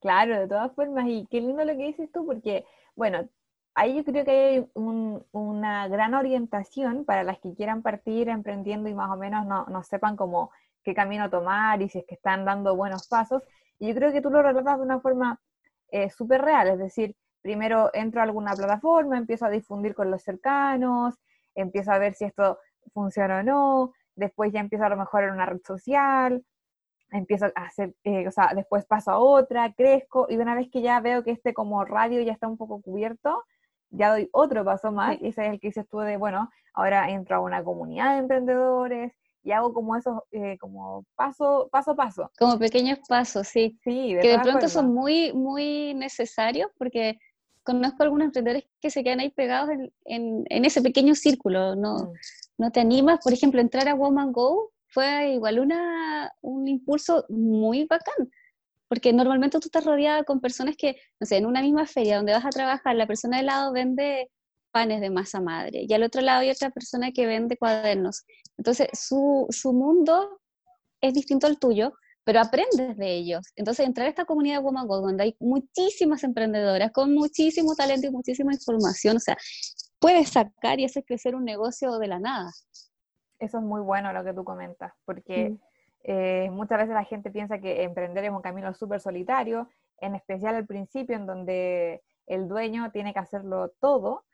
Claro, 0.00 0.38
de 0.38 0.48
todas 0.48 0.72
formas, 0.74 1.06
y 1.08 1.26
qué 1.30 1.40
lindo 1.40 1.64
lo 1.64 1.76
que 1.76 1.86
dices 1.86 2.10
tú, 2.12 2.24
porque, 2.24 2.64
bueno, 2.94 3.28
ahí 3.74 3.96
yo 3.96 4.04
creo 4.04 4.24
que 4.24 4.30
hay 4.30 4.70
una 4.74 5.88
gran 5.88 6.14
orientación 6.14 7.04
para 7.04 7.22
las 7.22 7.38
que 7.38 7.54
quieran 7.54 7.82
partir 7.82 8.28
emprendiendo 8.28 8.88
y 8.88 8.94
más 8.94 9.10
o 9.10 9.16
menos 9.16 9.46
no, 9.46 9.66
no 9.66 9.82
sepan 9.82 10.16
cómo 10.16 10.50
qué 10.82 10.94
camino 10.94 11.28
tomar 11.30 11.82
y 11.82 11.88
si 11.88 11.98
es 11.98 12.04
que 12.06 12.14
están 12.14 12.44
dando 12.44 12.76
buenos 12.76 13.08
pasos. 13.08 13.42
Y 13.78 13.88
yo 13.88 13.94
creo 13.94 14.12
que 14.12 14.20
tú 14.22 14.30
lo 14.30 14.42
relatas 14.42 14.78
de 14.78 14.84
una 14.84 15.00
forma 15.00 15.40
eh, 15.90 16.10
súper 16.10 16.42
real, 16.42 16.68
es 16.68 16.78
decir, 16.78 17.16
primero 17.42 17.90
entro 17.92 18.20
a 18.20 18.24
alguna 18.24 18.52
plataforma, 18.54 19.18
empiezo 19.18 19.46
a 19.46 19.50
difundir 19.50 19.94
con 19.94 20.10
los 20.10 20.22
cercanos, 20.22 21.14
empiezo 21.54 21.92
a 21.92 21.98
ver 21.98 22.14
si 22.14 22.24
esto 22.24 22.58
funciona 22.92 23.40
o 23.40 23.42
no, 23.42 23.92
después 24.14 24.52
ya 24.52 24.60
empiezo 24.60 24.84
a 24.84 24.88
lo 24.88 24.96
mejor 24.96 25.24
en 25.24 25.32
una 25.32 25.46
red 25.46 25.60
social, 25.64 26.44
empiezo 27.10 27.46
a 27.46 27.64
hacer, 27.64 27.94
eh, 28.04 28.26
o 28.28 28.30
sea, 28.30 28.52
después 28.54 28.84
paso 28.86 29.10
a 29.10 29.18
otra, 29.18 29.72
crezco, 29.72 30.26
y 30.28 30.36
una 30.36 30.54
vez 30.54 30.68
que 30.70 30.82
ya 30.82 31.00
veo 31.00 31.24
que 31.24 31.32
este 31.32 31.54
como 31.54 31.84
radio 31.84 32.20
ya 32.22 32.32
está 32.32 32.48
un 32.48 32.56
poco 32.56 32.80
cubierto, 32.80 33.44
ya 33.90 34.10
doy 34.10 34.28
otro 34.32 34.64
paso 34.64 34.92
más, 34.92 35.16
y 35.20 35.28
ese 35.28 35.46
es 35.46 35.52
el 35.52 35.60
que 35.60 35.68
dices 35.68 35.88
tú 35.88 35.98
de, 35.98 36.16
bueno, 36.16 36.50
ahora 36.74 37.10
entro 37.10 37.36
a 37.36 37.40
una 37.40 37.64
comunidad 37.64 38.12
de 38.12 38.18
emprendedores, 38.18 39.12
y 39.42 39.52
hago 39.52 39.72
como 39.72 39.96
esos, 39.96 40.20
eh, 40.32 40.58
como 40.58 41.04
paso, 41.14 41.68
paso 41.72 41.92
a 41.92 41.96
paso. 41.96 42.30
Como 42.38 42.58
pequeños 42.58 42.98
pasos, 43.08 43.48
sí. 43.48 43.78
Sí, 43.82 44.14
de 44.14 44.20
Que 44.20 44.28
de 44.32 44.38
pronto 44.40 44.68
son 44.68 44.92
muy, 44.92 45.32
muy 45.32 45.94
necesarios 45.94 46.70
porque 46.76 47.18
conozco 47.62 48.02
algunos 48.02 48.26
emprendedores 48.26 48.64
que 48.80 48.90
se 48.90 49.02
quedan 49.04 49.20
ahí 49.20 49.30
pegados 49.30 49.70
en, 50.04 50.44
ese 50.64 50.82
pequeño 50.82 51.14
círculo, 51.14 51.76
no, 51.76 51.94
mm. 51.94 52.12
no 52.58 52.70
te 52.72 52.80
animas, 52.80 53.20
por 53.22 53.32
ejemplo, 53.32 53.60
entrar 53.60 53.88
a 53.88 53.94
Woman 53.94 54.32
Go 54.32 54.72
fue 54.88 55.34
igual 55.34 55.60
una, 55.60 56.32
un 56.40 56.66
impulso 56.68 57.24
muy 57.28 57.84
bacán, 57.84 58.30
porque 58.88 59.12
normalmente 59.12 59.60
tú 59.60 59.68
estás 59.68 59.84
rodeada 59.84 60.24
con 60.24 60.40
personas 60.40 60.76
que, 60.76 60.96
no 61.20 61.26
sé, 61.26 61.36
en 61.36 61.46
una 61.46 61.62
misma 61.62 61.86
feria 61.86 62.16
donde 62.16 62.32
vas 62.32 62.44
a 62.44 62.50
trabajar, 62.50 62.96
la 62.96 63.06
persona 63.06 63.38
de 63.38 63.44
lado 63.44 63.72
vende 63.72 64.30
panes 64.72 65.00
de 65.00 65.10
masa 65.10 65.40
madre 65.40 65.84
y 65.88 65.92
al 65.92 66.02
otro 66.02 66.22
lado 66.22 66.40
hay 66.40 66.50
otra 66.50 66.70
persona 66.70 67.12
que 67.12 67.26
vende 67.26 67.56
cuadernos. 67.56 68.24
Entonces, 68.56 68.88
su, 68.92 69.46
su 69.50 69.72
mundo 69.72 70.40
es 71.00 71.14
distinto 71.14 71.46
al 71.46 71.58
tuyo, 71.58 71.92
pero 72.24 72.40
aprendes 72.40 72.96
de 72.96 73.14
ellos. 73.14 73.46
Entonces, 73.56 73.86
entrar 73.86 74.06
a 74.06 74.10
esta 74.10 74.24
comunidad 74.24 74.58
de 74.58 74.64
Woman 74.64 74.86
Go, 74.86 75.00
donde 75.00 75.24
hay 75.24 75.36
muchísimas 75.40 76.22
emprendedoras 76.24 76.92
con 76.92 77.14
muchísimo 77.14 77.74
talento 77.74 78.06
y 78.06 78.10
muchísima 78.10 78.52
información, 78.52 79.16
o 79.16 79.20
sea, 79.20 79.36
puedes 79.98 80.30
sacar 80.30 80.80
y 80.80 80.84
hacer 80.84 81.04
crecer 81.04 81.34
un 81.34 81.44
negocio 81.44 81.98
de 81.98 82.08
la 82.08 82.18
nada. 82.18 82.50
Eso 83.38 83.58
es 83.58 83.64
muy 83.64 83.80
bueno 83.80 84.12
lo 84.12 84.22
que 84.22 84.34
tú 84.34 84.44
comentas, 84.44 84.92
porque 85.04 85.56
eh, 86.02 86.50
muchas 86.50 86.78
veces 86.78 86.94
la 86.94 87.04
gente 87.04 87.30
piensa 87.30 87.58
que 87.58 87.82
emprender 87.82 88.24
es 88.24 88.30
un 88.30 88.42
camino 88.42 88.72
súper 88.74 89.00
solitario, 89.00 89.68
en 89.98 90.14
especial 90.14 90.54
al 90.54 90.66
principio, 90.66 91.16
en 91.16 91.26
donde 91.26 92.02
el 92.26 92.48
dueño 92.48 92.90
tiene 92.90 93.12
que 93.12 93.18
hacerlo 93.18 93.72
todo. 93.80 94.24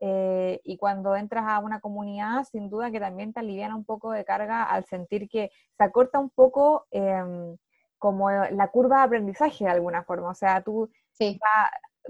Eh, 0.00 0.60
y 0.64 0.76
cuando 0.76 1.16
entras 1.16 1.44
a 1.46 1.58
una 1.60 1.80
comunidad, 1.80 2.44
sin 2.44 2.68
duda 2.68 2.90
que 2.90 3.00
también 3.00 3.32
te 3.32 3.40
aliviana 3.40 3.76
un 3.76 3.84
poco 3.84 4.12
de 4.12 4.24
carga 4.24 4.64
al 4.64 4.84
sentir 4.84 5.28
que 5.28 5.50
se 5.76 5.84
acorta 5.84 6.18
un 6.18 6.30
poco 6.30 6.86
em, 6.90 7.56
como 7.98 8.30
la 8.30 8.68
curva 8.68 8.98
de 8.98 9.04
aprendizaje 9.04 9.64
de 9.64 9.70
alguna 9.70 10.04
forma. 10.04 10.30
O 10.30 10.34
sea, 10.34 10.62
tú 10.62 10.90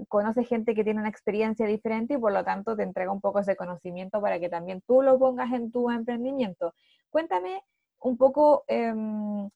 conoces 0.09 0.47
gente 0.47 0.75
que 0.75 0.83
tiene 0.83 0.99
una 0.99 1.09
experiencia 1.09 1.65
diferente 1.65 2.15
y 2.15 2.17
por 2.17 2.31
lo 2.33 2.43
tanto 2.43 2.75
te 2.75 2.83
entrega 2.83 3.11
un 3.11 3.21
poco 3.21 3.39
ese 3.39 3.55
conocimiento 3.55 4.21
para 4.21 4.39
que 4.39 4.49
también 4.49 4.81
tú 4.85 5.01
lo 5.01 5.17
pongas 5.19 5.51
en 5.53 5.71
tu 5.71 5.89
emprendimiento. 5.89 6.73
Cuéntame 7.09 7.63
un 7.99 8.17
poco 8.17 8.63
em, 8.67 9.49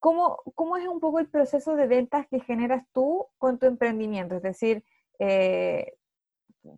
¿cómo, 0.00 0.42
¿cómo, 0.54 0.76
es 0.76 0.88
un 0.88 1.00
poco 1.00 1.20
el 1.20 1.28
proceso 1.28 1.76
de 1.76 1.86
ventas 1.86 2.26
que 2.28 2.40
generas 2.40 2.84
tú 2.92 3.26
con 3.38 3.58
tu 3.58 3.66
emprendimiento? 3.66 4.36
Es 4.36 4.42
decir, 4.42 4.84
eh, 5.18 5.94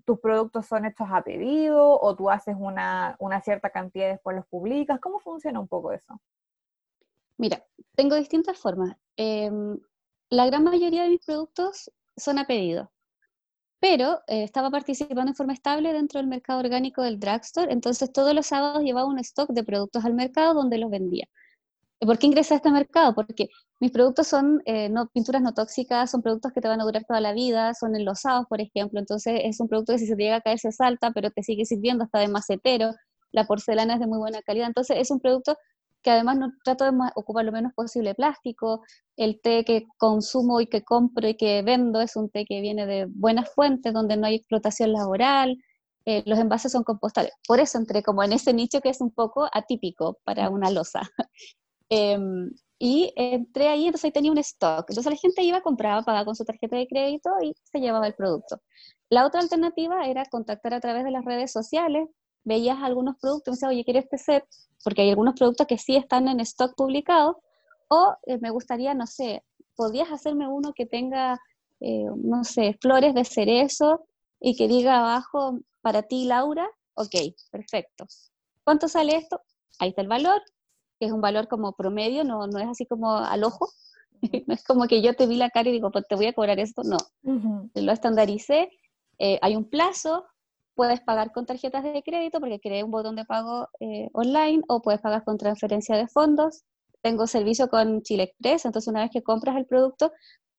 tus 0.05 0.21
productos 0.21 0.67
son 0.67 0.85
hechos 0.85 1.09
a 1.11 1.23
pedido 1.23 2.01
o 2.01 2.17
tú 2.17 2.31
haces 2.31 2.57
una, 2.59 3.17
cierta 3.43 3.71
cantidad 3.71 4.07
y 4.07 4.13
después 4.13 4.37
los 4.37 4.47
publicas. 4.47 5.01
¿Cómo 5.01 5.19
funciona 5.19 5.61
un 5.61 5.69
poco 5.69 5.93
eso? 5.93 6.21
Mira, 7.37 7.65
tengo 7.95 8.17
distintas 8.17 8.59
formas. 8.59 8.97
Em, 9.17 9.79
la 10.31 10.47
gran 10.47 10.65
mayoría 10.65 11.03
de 11.03 11.11
mis 11.11 11.25
productos 11.25 11.91
son 12.17 12.39
a 12.39 12.47
pedido, 12.47 12.93
pero 13.81 14.21
eh, 14.29 14.45
estaba 14.45 14.71
participando 14.71 15.31
en 15.31 15.35
forma 15.35 15.53
estable 15.53 15.93
dentro 15.93 16.21
del 16.21 16.29
mercado 16.29 16.61
orgánico 16.61 17.03
del 17.03 17.19
drugstore, 17.19 17.73
entonces 17.73 18.13
todos 18.13 18.35
los 18.35 18.47
sábados 18.47 18.83
llevaba 18.83 19.09
un 19.09 19.19
stock 19.19 19.51
de 19.51 19.65
productos 19.65 20.05
al 20.05 20.15
mercado 20.15 20.55
donde 20.55 20.79
los 20.79 20.91
vendía. 20.91 21.27
¿Por 22.05 22.19
qué 22.19 22.27
ingresé 22.27 22.55
a 22.55 22.57
este 22.57 22.71
mercado? 22.71 23.15
Porque 23.15 23.49
mis 23.81 23.93
productos 23.93 24.27
son 24.27 24.61
eh, 24.67 24.91
pinturas 25.13 25.41
no 25.41 25.55
tóxicas, 25.55 26.11
son 26.11 26.21
productos 26.21 26.53
que 26.53 26.61
te 26.61 26.69
van 26.69 26.81
a 26.81 26.85
durar 26.85 27.05
toda 27.05 27.21
la 27.21 27.33
vida, 27.33 27.75
son 27.75 27.95
enlosados, 27.95 28.47
por 28.49 28.61
ejemplo, 28.61 28.99
entonces 28.99 29.41
es 29.45 29.61
un 29.61 29.69
producto 29.69 29.93
que 29.93 30.01
si 30.01 30.07
se 30.07 30.17
llega 30.17 30.37
a 30.37 30.41
caer 30.41 30.59
se 30.59 30.73
salta, 30.73 31.13
pero 31.13 31.31
te 31.31 31.43
sigue 31.43 31.65
sirviendo, 31.65 32.05
está 32.05 32.19
de 32.19 32.29
macetero, 32.29 32.93
la 33.31 33.47
porcelana 33.47 33.95
es 33.95 34.01
de 34.01 34.07
muy 34.09 34.19
buena 34.19 34.43
calidad, 34.43 34.67
entonces 34.67 34.97
es 34.99 35.11
un 35.13 35.21
producto 35.21 35.57
que 36.03 36.11
además 36.11 36.39
no 36.39 36.53
trato 36.65 36.85
de 36.85 36.93
ocupar 37.15 37.45
lo 37.45 37.53
menos 37.53 37.73
posible 37.75 38.15
plástico, 38.15 38.83
el 39.17 39.41
té 39.41 39.65
que 39.65 39.87
consumo 39.99 40.61
y 40.61 40.67
que 40.67 40.83
compro 40.83 41.29
y 41.29 41.37
que 41.37 41.63
vendo 41.63 42.01
es 42.01 42.17
un 42.17 42.29
té 42.31 42.45
que 42.45 42.61
viene 42.61 42.87
de 42.87 43.07
buenas 43.09 43.49
fuentes, 43.55 43.93
donde 43.93 44.17
no 44.17 44.27
hay 44.27 44.37
explotación 44.37 44.93
laboral, 44.93 45.57
eh, 46.05 46.25
los 46.27 46.39
envases 46.39 46.73
son 46.73 46.83
compostables. 46.83 47.33
Por 47.47 47.61
eso 47.61 47.79
entré 47.79 48.03
como 48.03 48.25
en 48.25 48.33
ese 48.33 48.53
nicho 48.53 48.81
que 48.81 48.89
es 48.89 49.01
un 49.01 49.13
poco 49.13 49.49
atípico 49.53 50.19
para 50.25 50.51
una 50.51 50.71
losa. 50.71 51.03
Em, 51.95 52.51
y 52.79 53.13
entré 53.17 53.69
ahí, 53.69 53.85
entonces 53.87 54.07
ahí 54.07 54.13
tenía 54.13 54.33
un 54.33 54.39
stock. 54.39 54.87
Entonces 54.89 55.13
la 55.13 55.19
gente 55.19 55.43
iba, 55.43 55.61
compraba, 55.61 56.03
pagaba 56.03 56.25
con 56.25 56.35
su 56.35 56.45
tarjeta 56.45 56.75
de 56.77 56.89
crédito 56.89 57.31
y 57.43 57.55
se 57.65 57.81
llevaba 57.81 58.07
el 58.07 58.15
producto. 58.15 58.63
La 59.11 59.27
otra 59.27 59.41
alternativa 59.43 60.07
era 60.07 60.25
contactar 60.25 60.73
a 60.73 60.81
través 60.81 61.05
de 61.05 61.11
las 61.11 61.23
redes 61.23 61.53
sociales. 61.53 62.09
Veías 62.45 62.79
algunos 62.83 63.17
productos 63.21 63.53
me 63.53 63.57
decía, 63.57 63.69
oye, 63.69 63.85
quiero 63.85 64.01
este 64.01 64.17
set, 64.17 64.45
porque 64.83 65.03
hay 65.03 65.11
algunos 65.11 65.35
productos 65.35 65.67
que 65.67 65.77
sí 65.77 65.97
están 65.97 66.29
en 66.29 66.41
stock 66.41 66.75
publicado. 66.77 67.43
O 67.89 68.17
eh, 68.27 68.39
me 68.39 68.49
gustaría, 68.51 68.95
no 68.95 69.07
sé, 69.07 69.45
podías 69.77 70.11
hacerme 70.11 70.49
uno 70.49 70.73
que 70.75 70.87
tenga, 70.87 71.39
eh, 71.81 72.07
no 72.17 72.43
sé, 72.43 72.79
flores 72.81 73.15
de 73.15 73.27
cerezo 73.27 74.07
y 74.41 74.57
que 74.57 74.67
diga 74.67 75.01
abajo, 75.01 75.59
para 75.83 76.05
ti, 76.05 76.25
Laura. 76.25 76.67
Ok, 76.95 77.15
perfecto. 77.51 78.07
¿Cuánto 78.65 78.89
sale 78.89 79.17
esto? 79.17 79.43
Ahí 79.79 79.91
está 79.91 80.01
el 80.01 80.09
valor, 80.09 80.41
que 81.03 81.07
es 81.07 81.13
un 81.13 81.21
valor 81.21 81.49
como 81.49 81.73
promedio, 81.73 82.23
no, 82.23 82.47
no 82.47 82.61
es 82.61 82.69
así 82.69 82.87
como 82.87 83.17
al 83.17 83.43
ojo, 83.43 83.69
no 84.47 84.55
es 84.55 84.63
como 84.63 84.87
que 84.87 85.03
yo 85.03 85.15
te 85.15 85.27
vi 85.27 85.35
la 85.35 85.51
cara 85.51 85.69
y 85.69 85.73
digo, 85.73 85.91
pues 85.91 86.07
te 86.09 86.15
voy 86.15 86.27
a 86.27 86.33
cobrar 86.33 86.61
esto, 86.61 86.85
no, 86.85 86.97
lo 87.25 87.93
estandaricé, 87.93 88.71
eh, 89.19 89.37
hay 89.43 89.57
un 89.57 89.69
plazo, 89.69 90.25
puedes 90.77 91.01
pagar 91.01 91.33
con 91.33 91.45
tarjetas 91.45 91.83
de 91.83 92.05
crédito 92.05 92.39
porque 92.39 92.61
creé 92.61 92.85
un 92.85 92.93
botón 92.93 93.17
de 93.17 93.25
pago 93.25 93.67
eh, 93.81 94.11
online 94.13 94.63
o 94.69 94.81
puedes 94.81 95.01
pagar 95.01 95.25
con 95.25 95.39
transferencia 95.39 95.97
de 95.97 96.07
fondos. 96.07 96.63
Tengo 97.03 97.27
servicio 97.27 97.69
con 97.69 98.03
Chile 98.03 98.23
Express, 98.23 98.65
entonces 98.65 98.89
una 98.89 99.01
vez 99.01 99.11
que 99.11 99.23
compras 99.23 99.57
el 99.57 99.67
producto, 99.67 100.13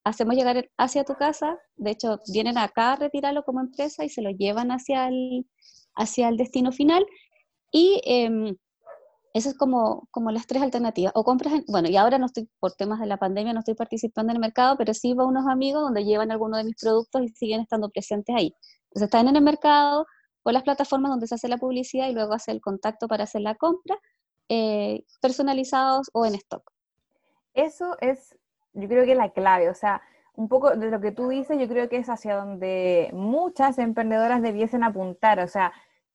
hacemos 0.04 0.36
llegar 0.36 0.70
hacia 0.78 1.06
tu 1.06 1.16
casa, 1.16 1.58
de 1.78 1.92
hecho 1.92 2.20
vienen 2.34 2.58
acá 2.58 2.92
a 2.92 2.96
retirarlo 2.98 3.44
como 3.46 3.62
empresa 3.62 4.04
y 4.04 4.10
se 4.10 4.22
lo 4.22 4.30
llevan 4.30 4.72
hacia 4.72 5.08
el, 5.08 5.48
hacia 5.96 6.28
el 6.28 6.36
destino 6.36 6.74
final. 6.74 7.06
Y 7.72 8.02
em, 8.04 8.58
esas 9.34 9.54
es 9.54 9.58
como, 9.58 10.08
como 10.12 10.32
las 10.32 10.46
tres 10.46 10.62
alternativas. 10.62 11.12
O 11.16 11.24
compras, 11.24 11.54
bueno, 11.68 11.90
y 11.90 11.98
ahora 11.98 12.20
no 12.20 12.28
estoy, 12.28 12.48
por 12.60 12.74
temas 12.74 13.00
de 13.00 13.08
la 13.08 13.18
pandemia, 13.18 13.52
no 13.52 13.60
estoy 13.60 13.74
participando 13.74 14.32
en 14.32 14.38
el 14.38 14.42
mercado, 14.42 14.78
pero 14.78 14.94
sí 14.94 15.13
va 15.13 15.25
unos 15.25 15.48
amigos 15.48 15.82
donde 15.82 16.06
llevan 16.06 16.32
algunos 16.32 16.60
de 16.60 16.66
mis 16.66 16.75
productos 16.80 17.24
y 17.24 17.30
siguen 17.30 17.62
estando 17.62 17.90
presentes 17.90 18.36
ahí. 18.36 18.56
Entonces 18.90 19.08
están 19.08 19.28
en 19.28 19.36
el 19.36 19.44
mercado 19.44 20.06
o 20.44 20.52
las 20.52 20.63
plataformas 20.63 21.10
donde 21.10 21.28
se 21.28 21.36
hace 21.36 21.48
la 21.48 21.58
publicidad 21.58 22.10
y 22.10 22.13
luego 22.13 22.34
hace 22.34 22.52
el 22.52 22.62
contacto 22.62 23.08
para 23.08 23.24
hacer 23.24 23.42
la 23.42 23.56
compra, 23.56 23.98
eh, 24.50 25.04
personalizados 25.22 26.12
o 26.13 26.25
en 26.25 26.36
stock. 26.36 26.70
Eso 27.56 27.98
es, 28.02 28.38
yo 28.74 28.88
creo 28.88 29.06
que 29.06 29.16
la 29.16 29.32
clave, 29.32 29.70
o 29.70 29.74
sea, 29.74 30.02
un 30.36 30.48
poco 30.48 30.75
de 30.75 30.92
lo 30.92 31.00
que 31.00 31.12
tú 31.12 31.30
dices, 31.30 31.58
yo 31.60 31.68
creo 31.68 31.90
que 31.90 31.98
es 31.98 32.10
hacia 32.10 32.36
donde 32.36 33.10
muchas 33.13 33.80
emprendedoras 33.80 34.42
debiesen 34.42 34.84
apuntar, 34.84 35.40
o 35.40 35.48
sea, 35.48 35.74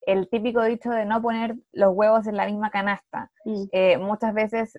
el 0.09 0.27
típico 0.31 0.63
dicho 0.63 0.89
de 0.89 1.05
no 1.05 1.21
poner 1.21 1.55
los 1.73 1.95
huevos 1.95 2.27
en 2.27 2.37
la 2.37 2.47
misma 2.47 2.71
canasta. 2.71 3.31
Mm. 3.45 3.65
Eh, 3.73 3.99
muchas 3.99 4.33
veces 4.33 4.73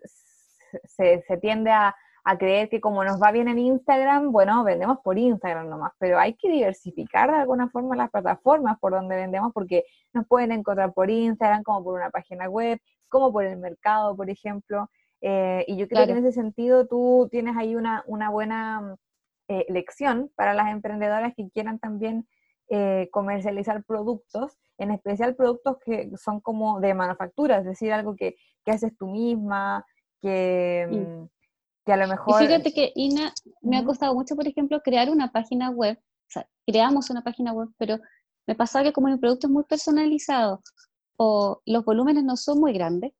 se, 0.85 1.23
tiende 1.39 1.69
a, 1.71 1.95
creer 2.39 2.69
que 2.69 2.79
como 2.79 3.03
nos 3.03 3.19
va 3.19 3.31
bien 3.31 3.47
en 3.47 3.57
Instagram, 3.57 4.31
bueno, 4.31 4.63
vendemos 4.63 4.99
por 5.03 5.17
Instagram 5.17 5.67
nomás, 5.67 5.93
pero 5.97 6.19
hay 6.19 6.35
que 6.35 6.49
diversificar 6.49 7.31
de 7.31 7.37
alguna 7.37 7.69
forma 7.69 7.95
las 7.95 8.11
plataformas 8.11 8.77
por 8.79 8.91
donde 8.91 9.15
vendemos 9.15 9.51
porque 9.51 9.83
nos 10.13 10.27
pueden 10.27 10.51
encontrar 10.51 10.93
por 10.93 11.09
Instagram, 11.09 11.63
como 11.63 11.83
por 11.83 11.95
una 11.95 12.11
página 12.11 12.47
web, 12.47 12.79
como 13.07 13.31
por 13.31 13.45
el 13.45 13.57
mercado, 13.57 14.15
por 14.15 14.29
ejemplo. 14.29 14.91
Eh, 15.21 15.65
y 15.67 15.77
yo 15.77 15.87
creo 15.87 16.05
que 16.05 16.11
en 16.11 16.19
ese 16.19 16.31
sentido 16.31 16.85
tú 16.87 17.27
tienes 17.31 17.57
ahí 17.57 17.75
una, 17.75 18.03
buena 18.29 18.95
eh, 19.47 19.65
lección 19.69 20.31
para 20.35 20.53
las 20.53 20.69
emprendedoras 20.69 21.33
que 21.35 21.49
quieran 21.49 21.79
también 21.79 22.27
eh, 22.69 23.09
comercializar 23.11 23.83
productos, 23.83 24.55
en 24.79 24.91
especial 24.91 25.35
productos 25.35 25.77
que 25.85 26.09
son 26.17 26.39
como 26.39 26.79
de 26.79 26.93
manufactura, 26.93 27.59
es 27.59 27.65
decir, 27.65 27.91
algo 27.91 28.15
que, 28.15 28.35
que 28.63 28.71
haces 28.71 28.97
tú 28.97 29.07
misma, 29.07 29.85
que, 30.21 30.87
mm, 30.89 31.25
que, 31.85 31.93
a 31.93 31.97
lo 31.97 32.07
mejor... 32.07 32.41
Y 32.41 32.47
fíjate 32.47 32.73
que, 32.73 32.91
Ina, 32.95 33.33
me 33.61 33.77
ha 33.77 33.85
costado 33.85 34.15
mucho, 34.15 34.35
por 34.35 34.47
ejemplo, 34.47 34.81
crear 34.81 35.09
una 35.09 35.31
página 35.31 35.69
web, 35.69 35.97
o 35.99 36.31
sea, 36.31 36.47
creamos 36.65 37.09
una 37.09 37.21
página 37.23 37.51
web, 37.51 37.69
pero 37.77 37.97
me 38.47 38.55
pasaba 38.55 38.85
que 38.85 38.93
como 38.93 39.09
mi 39.09 39.17
producto 39.17 39.47
es 39.47 39.51
muy 39.51 39.63
personalizado 39.65 40.61
o 41.17 41.61
los 41.65 41.83
volúmenes 41.83 42.23
no 42.23 42.37
son 42.37 42.59
muy 42.59 42.73
grandes, 42.73 43.11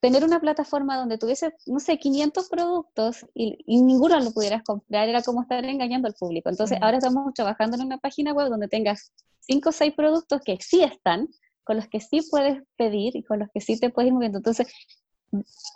tener 0.00 0.24
una 0.24 0.40
plataforma 0.40 0.96
donde 0.96 1.18
tuviese, 1.18 1.54
no 1.66 1.80
sé, 1.80 1.98
500 1.98 2.48
productos 2.48 3.26
y, 3.34 3.58
ninguno 3.66 4.18
lo 4.20 4.30
pudieras 4.30 4.62
comprar 4.62 5.08
era 5.08 5.22
como 5.22 5.42
estar 5.42 5.64
engañando 5.64 6.08
al 6.08 6.14
público. 6.14 6.48
Entonces, 6.48 6.78
ahora 6.80 6.98
estamos 6.98 7.32
trabajando 7.34 7.76
en 7.76 7.82
una 7.82 7.98
página 7.98 8.32
web 8.32 8.48
donde 8.48 8.68
tengas 8.68 9.12
5 9.40 9.68
o 9.68 9.72
6 9.72 9.94
productos 9.96 10.40
que 10.44 10.58
sí 10.60 10.82
están, 10.82 11.28
con 11.64 11.76
los 11.76 11.88
que 11.88 12.00
sí 12.00 12.20
puedes 12.30 12.62
pedir 12.76 13.16
y 13.16 13.24
con 13.24 13.40
los 13.40 13.48
que 13.52 13.60
sí 13.60 13.78
te 13.78 13.90
puedes 13.90 14.08
ir 14.08 14.14
moviendo. 14.14 14.38
Entonces, 14.38 14.72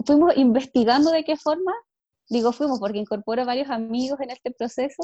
fuimos 0.06 0.36
investigando 0.36 1.10
de 1.10 1.24
qué 1.24 1.36
forma, 1.36 1.72
digo 2.28 2.52
fuimos 2.52 2.78
porque 2.78 2.98
incorporo 2.98 3.44
varios 3.44 3.70
amigos 3.70 4.20
en 4.20 4.30
este 4.30 4.52
proceso 4.52 5.02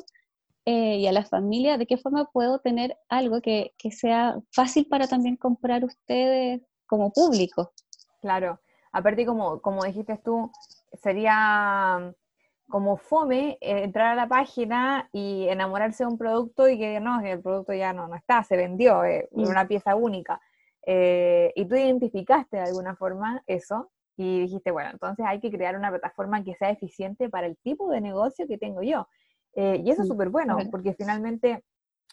eh, 0.64 0.98
y 0.98 1.06
a 1.06 1.12
la 1.12 1.25
familia, 1.25 1.76
de 1.76 1.87
qué 1.87 1.98
forma 1.98 2.30
puedo 2.32 2.60
tener 2.60 2.96
algo 3.08 3.40
que, 3.40 3.75
que 3.76 3.90
sea 3.90 4.38
fácil 4.52 4.87
para 4.87 5.08
también 5.08 5.37
comprar 5.37 5.84
ustedes 5.84 6.62
como 6.87 7.12
público. 7.12 7.72
Claro, 8.20 8.58
aparte 8.92 9.26
como, 9.26 9.61
como 9.61 9.85
dijiste 9.85 10.18
tú, 10.25 10.50
sería 10.92 11.99
mm, 12.00 12.71
como 12.71 12.97
fome 12.97 13.59
eh, 13.61 13.85
entrar 13.85 14.12
a 14.12 14.14
la 14.14 14.28
página 14.28 15.09
y 15.12 15.49
enamorarse 15.49 16.04
de 16.04 16.11
un 16.11 16.18
producto 16.18 16.68
y 16.68 16.78
que 16.78 17.00
no, 17.00 17.21
el 17.21 17.40
producto 17.40 17.73
ya 17.73 17.92
no, 17.92 18.09
no 18.09 18.16
está, 18.16 18.42
se 18.45 18.57
vendió, 18.57 19.04
eh, 19.04 19.28
mm. 19.33 19.49
una 19.49 19.66
pieza 19.66 19.95
única. 19.97 20.40
Eh, 20.87 21.52
y 21.54 21.66
tú 21.66 21.75
identificaste 21.75 22.57
de 22.57 22.62
alguna 22.64 22.97
forma 22.97 23.42
eso 23.47 23.90
y 24.16 24.40
dijiste, 24.40 24.71
bueno, 24.71 24.90
entonces 24.90 25.25
hay 25.26 25.40
que 25.40 25.50
crear 25.50 25.76
una 25.76 25.90
plataforma 25.90 26.42
que 26.42 26.54
sea 26.54 26.71
eficiente 26.71 27.28
para 27.28 27.47
el 27.47 27.57
tipo 27.59 27.90
de 27.90 28.00
negocio 28.00 28.47
que 28.49 28.59
tengo 28.59 28.83
yo. 28.83 29.07
y 29.54 29.90
eso 29.90 30.02
es 30.02 30.09
súper 30.09 30.28
bueno, 30.28 30.57
porque 30.71 30.95
finalmente 30.95 31.64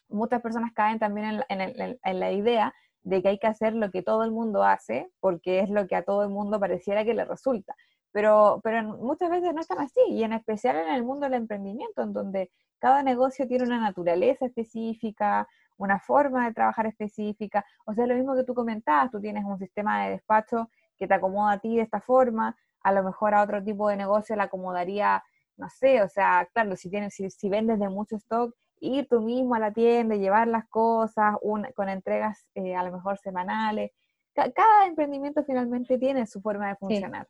muchas 0.09 0.41
personas 0.41 0.71
caen 0.73 0.99
también 0.99 1.43
en 1.49 2.19
la 2.19 2.31
idea 2.31 2.73
de 3.05 3.21
que 3.21 3.29
hay 3.29 3.39
que 3.39 3.47
hacer 3.47 3.73
lo 3.73 3.91
que 3.91 4.01
todo 4.01 4.23
el 4.23 4.31
mundo 4.31 4.63
hace, 4.63 5.09
porque 5.21 5.61
es 5.61 5.69
lo 5.69 5.87
que 5.87 5.95
a 5.95 6.03
todo 6.03 6.23
el 6.23 6.29
mundo 6.29 6.59
pareciera 6.59 7.05
que 7.05 7.13
le 7.13 7.23
resulta. 7.23 7.75
Pero, 8.11 8.59
pero 8.63 8.83
muchas 8.97 9.29
veces 9.29 9.53
no 9.53 9.61
están 9.61 9.79
así, 9.79 10.01
y 10.09 10.23
en 10.23 10.33
especial 10.33 10.75
en 10.75 10.93
el 10.93 11.03
mundo 11.03 11.25
del 11.25 11.35
emprendimiento, 11.35 12.01
en 12.01 12.13
donde 12.13 12.51
cada 12.79 13.03
negocio 13.03 13.47
tiene 13.47 13.63
una 13.63 13.79
naturaleza 13.79 14.45
específica, 14.45 15.47
una 15.77 15.99
forma 15.99 16.47
de 16.47 16.53
trabajar 16.53 16.87
específica. 16.87 17.65
O 17.85 17.93
sea, 17.93 18.07
lo 18.07 18.15
mismo 18.15 18.35
que 18.35 18.43
tú 18.43 18.53
comentabas, 18.53 19.11
tú 19.11 19.21
tienes 19.21 19.45
un 19.45 19.59
sistema 19.59 20.05
de 20.05 20.11
despacho 20.11 20.69
que 20.97 21.07
te 21.07 21.13
acomoda 21.13 21.53
a 21.53 21.59
ti 21.59 21.77
de 21.77 21.83
esta 21.83 22.01
forma, 22.01 22.57
a 22.81 22.91
lo 22.91 23.03
mejor 23.03 23.33
a 23.33 23.43
otro 23.43 23.63
tipo 23.63 23.89
de 23.89 23.97
negocio 23.97 24.35
le 24.35 24.43
acomodaría 24.43 25.23
no 25.57 25.69
sé, 25.69 26.01
o 26.01 26.09
sea, 26.09 26.47
claro, 26.53 26.75
si, 26.75 26.89
tienes, 26.89 27.15
si, 27.15 27.49
vendes 27.49 27.79
de 27.79 27.89
mucho 27.89 28.15
stock, 28.17 28.53
ir 28.79 29.07
tú 29.07 29.21
mismo 29.21 29.55
a 29.55 29.59
la 29.59 29.71
tienda, 29.71 30.15
llevar 30.15 30.47
las 30.47 30.67
cosas 30.67 31.35
con 31.75 31.89
entregas 31.89 32.45
eh, 32.55 32.75
a 32.75 32.83
lo 32.83 32.91
mejor 32.91 33.17
semanales. 33.17 33.91
cada 34.33 34.85
emprendimiento 34.85 35.43
finalmente 35.43 35.97
tiene 35.97 36.27
su 36.27 36.41
forma 36.41 36.69
de 36.69 36.75
funcionar. 36.75 37.27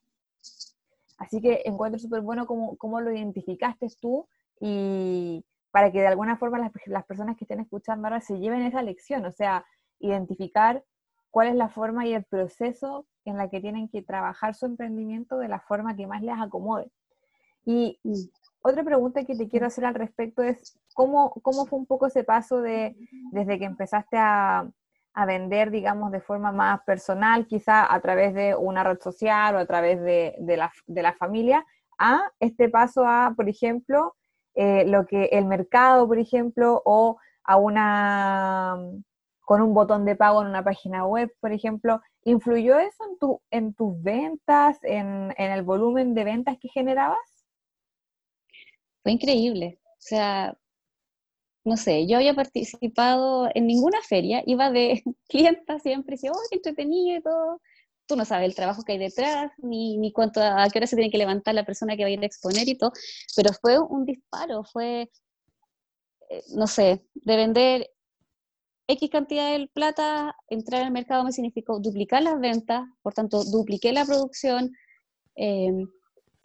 Así 1.17 1.41
que 1.41 1.61
encuentro 1.65 1.99
súper 1.99 2.21
bueno 2.21 2.45
cómo, 2.45 2.75
cómo, 2.77 2.99
lo 2.99 3.11
identificaste 3.11 3.87
tú 4.01 4.27
y 4.59 5.45
para 5.71 5.91
que 5.91 6.01
de 6.01 6.07
alguna 6.07 6.37
forma 6.37 6.59
las, 6.59 6.71
las 6.87 7.05
personas 7.05 7.37
que 7.37 7.45
estén 7.45 7.59
escuchando 7.59 8.07
ahora 8.07 8.21
se 8.21 8.39
lleven 8.39 8.61
esa 8.63 8.81
lección, 8.81 9.25
o 9.25 9.31
sea, 9.31 9.65
identificar 9.99 10.83
cuál 11.31 11.47
es 11.47 11.55
la 11.55 11.69
forma 11.69 12.05
y 12.05 12.13
el 12.13 12.23
proceso 12.23 13.05
en 13.25 13.37
la 13.37 13.49
que 13.49 13.59
tienen 13.59 13.89
que 13.89 14.01
trabajar 14.01 14.55
su 14.55 14.65
emprendimiento 14.65 15.37
de 15.37 15.47
la 15.47 15.59
forma 15.59 15.95
que 15.95 16.07
más 16.07 16.21
les 16.21 16.35
acomode. 16.39 16.91
Y. 17.65 17.99
otra 18.67 18.83
pregunta 18.83 19.23
que 19.25 19.35
te 19.35 19.47
quiero 19.47 19.67
hacer 19.67 19.85
al 19.85 19.93
respecto 19.93 20.41
es, 20.41 20.75
¿cómo, 20.95 21.29
cómo 21.43 21.67
fue 21.67 21.77
un 21.77 21.85
poco 21.85 22.07
ese 22.07 22.23
paso 22.23 22.61
de, 22.61 22.95
desde 23.31 23.59
que 23.59 23.65
empezaste 23.65 24.17
a, 24.17 24.67
a 25.13 25.25
vender, 25.27 25.69
digamos, 25.69 26.11
de 26.11 26.19
forma 26.19 26.51
más 26.51 26.81
personal, 26.83 27.45
quizá 27.45 27.93
a 27.93 27.99
través 28.01 28.33
de 28.33 28.55
una 28.55 28.83
red 28.83 28.99
social 28.99 29.55
o 29.55 29.59
a 29.59 29.67
través 29.67 30.01
de, 30.01 30.35
de, 30.39 30.57
la, 30.57 30.71
de 30.87 31.03
la, 31.03 31.13
familia, 31.13 31.63
a 31.99 32.31
este 32.39 32.67
paso 32.67 33.05
a, 33.05 33.33
por 33.35 33.47
ejemplo, 33.47 34.15
eh, 34.55 34.83
lo 34.87 35.05
que 35.05 35.25
el 35.25 35.45
mercado, 35.45 36.07
por 36.07 36.17
ejemplo, 36.17 36.81
o 36.85 37.19
a 37.43 37.57
una 37.57 38.79
con 39.41 39.61
un 39.61 39.75
botón 39.75 40.05
de 40.05 40.15
pago 40.15 40.41
en 40.41 40.47
una 40.47 40.63
página 40.63 41.05
web, 41.05 41.31
por 41.39 41.51
ejemplo, 41.51 42.01
¿influyó 42.23 42.79
eso 42.79 43.03
en, 43.07 43.19
tu, 43.19 43.41
en 43.51 43.73
tus 43.75 44.01
ventas, 44.01 44.79
en, 44.81 45.35
en 45.37 45.51
el 45.51 45.61
volumen 45.61 46.15
de 46.15 46.23
ventas 46.23 46.57
que 46.59 46.67
generabas? 46.69 47.34
Fue 49.05 49.11
increíble. 49.11 49.79
O 49.83 49.95
sea, 49.99 50.57
no 51.63 51.77
sé, 51.77 52.07
yo 52.07 52.17
había 52.17 52.33
participado 52.33 53.47
en 53.53 53.67
ninguna 53.67 54.01
feria, 54.01 54.41
iba 54.47 54.71
de 54.71 55.03
clienta 55.29 55.77
siempre, 55.79 56.15
y 56.15 56.17
decía, 56.17 56.31
oh, 56.31 56.39
qué 56.49 56.55
entretenido 56.55 57.17
y 57.19 57.21
todo. 57.21 57.61
Tú 58.07 58.15
no 58.15 58.25
sabes 58.25 58.49
el 58.49 58.55
trabajo 58.55 58.81
que 58.83 58.93
hay 58.93 58.97
detrás, 58.97 59.51
ni, 59.59 59.97
ni 59.99 60.11
cuánto, 60.11 60.41
a 60.41 60.67
qué 60.71 60.79
hora 60.79 60.87
se 60.87 60.95
tiene 60.95 61.11
que 61.11 61.19
levantar 61.19 61.53
la 61.53 61.65
persona 61.67 61.95
que 61.95 62.01
va 62.03 62.07
a 62.07 62.11
ir 62.11 62.21
a 62.23 62.25
exponer 62.25 62.67
y 62.67 62.77
todo, 62.79 62.93
pero 63.35 63.51
fue 63.53 63.79
un 63.79 64.05
disparo, 64.05 64.63
fue, 64.63 65.11
eh, 66.29 66.43
no 66.55 66.65
sé, 66.65 67.05
de 67.13 67.35
vender 67.35 67.91
X 68.87 69.09
cantidad 69.11 69.51
de 69.51 69.67
plata, 69.67 70.35
entrar 70.49 70.81
al 70.81 70.91
mercado 70.91 71.23
me 71.23 71.31
significó 71.31 71.79
duplicar 71.79 72.23
las 72.23 72.39
ventas, 72.39 72.85
por 73.03 73.13
tanto, 73.13 73.43
dupliqué 73.43 73.93
la 73.93 74.05
producción. 74.05 74.71
Em, 75.35 75.87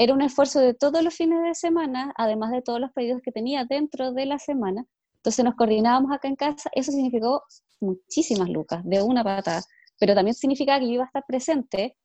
era 0.03 0.15
un 0.15 0.23
esfuerzo 0.23 0.61
de 0.61 0.73
todos 0.73 1.05
los 1.05 1.15
fines 1.15 1.43
de 1.43 1.55
semana, 1.55 2.15
además 2.17 2.53
de 2.53 2.63
todos 2.63 2.81
los 2.81 2.91
pedidos 2.93 3.21
que 3.23 3.33
tenía 3.33 3.67
dentro 3.67 4.13
de 4.13 4.25
la 4.25 4.39
semana. 4.39 4.87
Entonces 5.17 5.45
nos 5.45 5.57
coordinábamos 5.57 6.11
acá 6.11 6.27
en 6.27 6.37
casa. 6.37 6.71
Eso 6.75 6.91
significó 6.91 7.43
muchísimas 7.81 8.49
lucas, 8.49 8.81
de 8.83 9.03
una 9.03 9.23
patada. 9.23 9.61
Pero 9.99 10.15
también 10.15 10.35
significaba 10.35 10.79
que 10.79 10.87
iba 10.87 11.03
a 11.03 11.07
estar 11.07 11.23
presente, 11.29 11.99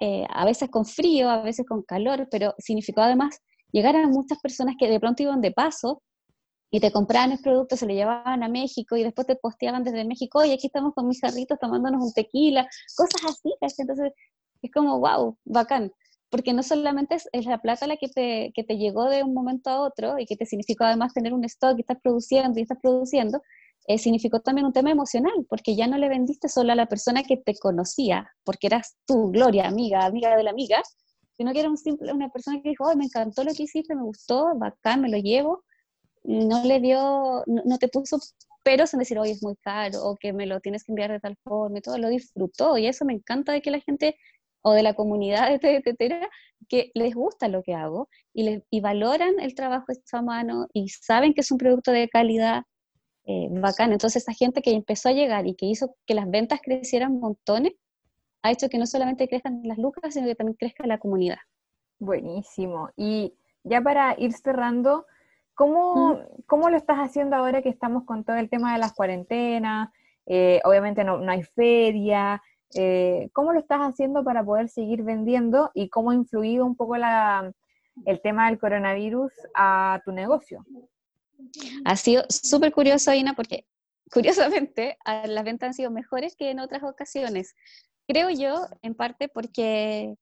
eh, 0.00 0.26
a 0.28 0.44
veces 0.44 0.68
con 0.70 0.84
frío, 0.84 1.30
a 1.30 1.40
veces 1.42 1.64
con 1.64 1.84
calor, 1.84 2.26
pero 2.32 2.52
significó 2.58 3.02
además 3.02 3.38
llegar 3.70 3.94
a 3.94 4.08
muchas 4.08 4.40
personas 4.40 4.74
que 4.76 4.90
de 4.90 4.98
pronto 4.98 5.22
iban 5.22 5.40
de 5.40 5.52
paso 5.52 6.02
y 6.72 6.80
te 6.80 6.90
compraban 6.90 7.30
el 7.30 7.38
producto, 7.38 7.76
se 7.76 7.86
lo 7.86 7.94
llevaban 7.94 8.42
a 8.42 8.48
México 8.48 8.96
y 8.96 9.04
después 9.04 9.24
te 9.24 9.36
posteaban 9.36 9.84
desde 9.84 10.04
México, 10.04 10.44
y 10.44 10.50
aquí 10.50 10.66
estamos 10.66 10.94
con 10.94 11.06
mis 11.06 11.20
jarritos 11.20 11.60
tomándonos 11.60 12.02
un 12.02 12.12
tequila, 12.12 12.68
cosas 12.96 13.22
así, 13.24 13.54
entonces 13.78 14.10
es 14.62 14.70
como, 14.72 14.98
wow, 14.98 15.38
bacán, 15.44 15.92
porque 16.30 16.52
no 16.52 16.62
solamente 16.62 17.16
es, 17.32 17.46
la 17.46 17.58
plata 17.58 17.86
la 17.86 17.96
que 17.96 18.08
te, 18.08 18.52
que 18.54 18.64
te, 18.64 18.76
llegó 18.76 19.08
de 19.08 19.22
un 19.22 19.34
momento 19.34 19.70
a 19.70 19.80
otro 19.80 20.18
y 20.18 20.26
que 20.26 20.36
te 20.36 20.46
significó 20.46 20.84
además 20.84 21.14
tener 21.14 21.32
un 21.32 21.44
stock 21.44 21.76
y 21.78 21.82
estás 21.82 21.98
produciendo 22.02 22.58
y 22.58 22.62
estás 22.62 22.78
produciendo, 22.82 23.42
eh, 23.86 23.98
significó 23.98 24.40
también 24.40 24.66
un 24.66 24.72
tema 24.72 24.90
emocional, 24.90 25.46
porque 25.48 25.76
ya 25.76 25.86
no 25.86 25.96
le 25.98 26.08
vendiste 26.08 26.48
solo 26.48 26.72
a 26.72 26.76
la 26.76 26.86
persona 26.86 27.22
que 27.22 27.36
te 27.36 27.54
conocía, 27.56 28.28
porque 28.44 28.66
eras 28.66 28.96
tú, 29.06 29.30
Gloria, 29.30 29.68
amiga, 29.68 30.04
amiga 30.04 30.36
de 30.36 30.42
la 30.42 30.50
amiga, 30.50 30.82
sino 31.36 31.52
que 31.52 31.60
era 31.60 31.70
un 31.70 31.76
simple, 31.76 32.12
una 32.12 32.30
persona 32.30 32.60
que 32.62 32.70
dijo, 32.70 32.84
me 32.96 33.04
encantó 33.04 33.44
lo 33.44 33.52
que 33.54 33.64
hiciste, 33.64 33.94
me 33.94 34.02
gustó, 34.02 34.56
bacán, 34.56 35.02
me 35.02 35.10
lo 35.10 35.18
llevo, 35.18 35.62
no 36.24 36.64
le 36.64 36.80
dio, 36.80 37.44
no, 37.46 37.78
te 37.78 37.88
puso 37.88 38.18
peros 38.64 38.92
en 38.94 39.00
decir, 39.00 39.18
oye, 39.18 39.32
es 39.32 39.42
muy 39.42 39.54
caro, 39.56 40.02
o 40.02 40.16
que 40.16 40.32
me 40.32 40.46
lo 40.46 40.60
tienes 40.60 40.82
que 40.82 40.92
enviar 40.92 41.12
de 41.12 41.20
tal 41.20 41.36
forma 41.44 41.78
y 41.78 41.82
todo, 41.82 41.98
lo 41.98 42.08
disfrutó. 42.08 42.76
Y 42.78 42.86
eso 42.86 43.04
me 43.04 43.12
encanta 43.12 43.52
de 43.52 43.62
que 43.62 43.70
la 43.70 43.80
gente, 43.80 44.16
o 44.66 44.72
de 44.72 44.82
la 44.82 44.94
comunidad 44.94 45.48
de 45.60 45.80
Tetera, 45.80 46.28
que 46.68 46.90
les 46.94 47.14
gusta 47.14 47.46
lo 47.46 47.62
que 47.62 47.72
hago 47.72 48.08
y, 48.32 48.42
les, 48.42 48.64
y 48.68 48.80
valoran 48.80 49.38
el 49.38 49.54
trabajo 49.54 49.92
hecho 49.92 50.16
a 50.16 50.22
mano 50.22 50.66
y 50.72 50.88
saben 50.88 51.34
que 51.34 51.42
es 51.42 51.52
un 51.52 51.58
producto 51.58 51.92
de 51.92 52.08
calidad 52.08 52.64
eh, 53.26 53.46
bacán. 53.48 53.92
Entonces, 53.92 54.24
esa 54.24 54.32
gente 54.32 54.62
que 54.62 54.72
empezó 54.72 55.08
a 55.08 55.12
llegar 55.12 55.46
y 55.46 55.54
que 55.54 55.66
hizo 55.66 55.94
que 56.04 56.14
las 56.14 56.28
ventas 56.28 56.58
crecieran 56.60 57.20
montones, 57.20 57.74
ha 58.42 58.50
hecho 58.50 58.68
que 58.68 58.78
no 58.78 58.86
solamente 58.86 59.28
crezcan 59.28 59.60
las 59.62 59.78
lucas, 59.78 60.14
sino 60.14 60.26
que 60.26 60.34
también 60.34 60.56
crezca 60.58 60.84
la 60.84 60.98
comunidad. 60.98 61.38
Buenísimo. 62.00 62.90
Y 62.96 63.34
ya 63.62 63.80
para 63.80 64.16
ir 64.18 64.32
cerrando, 64.32 65.06
¿Cómo, 65.54 66.20
¿Cómo, 66.46 66.70
lo 66.70 66.76
estás 66.76 66.98
haciendo 66.98 67.36
ahora 67.36 67.62
que 67.62 67.70
estamos 67.70 68.04
con 68.04 68.24
todo 68.24 68.36
el 68.36 68.50
tema 68.50 68.72
de 68.72 68.78
las 68.80 68.92
cuarentenas? 68.92 69.90
Eh, 70.26 70.60
obviamente 70.64 71.04
no, 71.04 71.18
no, 71.18 71.30
hay 71.30 71.44
feria. 71.44 72.42
Eh, 72.76 73.30
¿Cómo 73.32 73.52
lo 73.52 73.60
estás 73.60 73.80
haciendo 73.80 74.22
para 74.24 74.44
poder 74.44 74.68
seguir 74.68 75.02
vendiendo 75.02 75.70
y 75.74 75.88
cómo 75.88 76.10
ha 76.10 76.14
influido 76.14 76.64
un 76.64 76.76
poco 76.76 76.96
la, 76.96 77.52
el 78.04 78.20
tema 78.20 78.48
del 78.48 78.58
coronavirus 78.58 79.32
a 79.54 80.00
tu 80.04 80.12
negocio? 80.12 80.64
Ha 81.84 81.96
sido 81.96 82.24
súper 82.28 82.72
curioso, 82.72 83.12
Ina, 83.12 83.34
porque 83.34 83.66
curiosamente 84.12 84.98
las 85.26 85.44
ventas 85.44 85.68
han 85.68 85.74
sido 85.74 85.90
mejores 85.90 86.36
que 86.36 86.50
en 86.50 86.60
otras 86.60 86.82
ocasiones. 86.82 87.54
Creo 88.06 88.30
yo, 88.30 88.66
en 88.82 88.94
parte 88.94 89.28
porque 89.28 90.16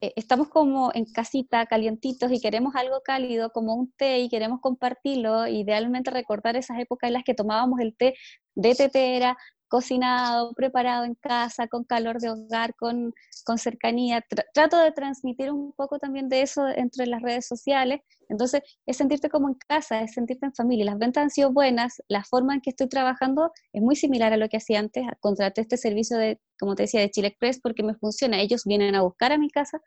eh, 0.00 0.12
estamos 0.16 0.48
como 0.48 0.90
en 0.94 1.04
casita, 1.06 1.64
calientitos 1.66 2.30
y 2.32 2.40
queremos 2.40 2.74
algo 2.74 3.00
cálido 3.02 3.50
como 3.50 3.74
un 3.74 3.92
té 3.92 4.18
y 4.18 4.28
queremos 4.28 4.60
compartirlo, 4.60 5.46
idealmente 5.46 6.10
recordar 6.10 6.56
esas 6.56 6.78
épocas 6.78 7.08
en 7.08 7.14
las 7.14 7.24
que 7.24 7.34
tomábamos 7.34 7.80
el 7.80 7.96
té 7.96 8.14
de 8.54 8.74
tetera, 8.74 9.38
cocinado, 9.72 10.52
preparado 10.52 11.04
en 11.04 11.14
casa, 11.14 11.66
con 11.66 11.84
calor 11.84 12.20
de 12.20 12.28
hogar, 12.28 12.74
con, 12.74 13.14
con 13.46 13.56
cercanía. 13.56 14.22
trato 14.52 14.76
de 14.76 14.92
transmitir 14.92 15.50
un 15.50 15.72
poco 15.72 15.98
también 15.98 16.28
de 16.28 16.42
eso 16.42 16.68
entre 16.68 17.06
las 17.06 17.22
redes 17.22 17.46
sociales. 17.46 18.02
Entonces, 18.28 18.60
es 18.84 18.98
sentirte 18.98 19.30
como 19.30 19.48
en 19.48 19.54
casa, 19.54 20.02
es 20.02 20.12
sentirte 20.12 20.44
en 20.44 20.52
familia. 20.52 20.84
Las 20.84 20.98
ventas 20.98 21.22
han 21.22 21.30
sido 21.30 21.54
buenas, 21.54 22.02
la 22.08 22.22
forma 22.22 22.52
en 22.52 22.60
que 22.60 22.68
estoy 22.68 22.86
trabajando 22.86 23.50
es 23.72 23.80
muy 23.80 23.96
similar 23.96 24.34
a 24.34 24.36
lo 24.36 24.46
que 24.50 24.58
hacía 24.58 24.78
antes. 24.78 25.06
Contraté 25.20 25.62
este 25.62 25.78
servicio 25.78 26.18
de, 26.18 26.38
como 26.58 26.74
te 26.74 26.82
decía, 26.82 27.00
de 27.00 27.10
Chile 27.10 27.28
Express 27.28 27.58
porque 27.62 27.82
me 27.82 27.94
funciona. 27.94 28.42
Ellos 28.42 28.64
vienen 28.66 28.94
a 28.94 29.00
buscar 29.00 29.32
a 29.32 29.38
mi 29.38 29.48
casa, 29.48 29.80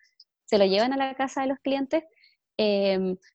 se 0.45 0.57
lo 0.57 0.65
llevan 0.65 0.93
a 0.93 0.97
la 0.97 1.13
casa 1.13 1.41
de 1.41 1.47
los 1.49 1.59
clientes. 1.59 2.03
Eh, 2.57 2.93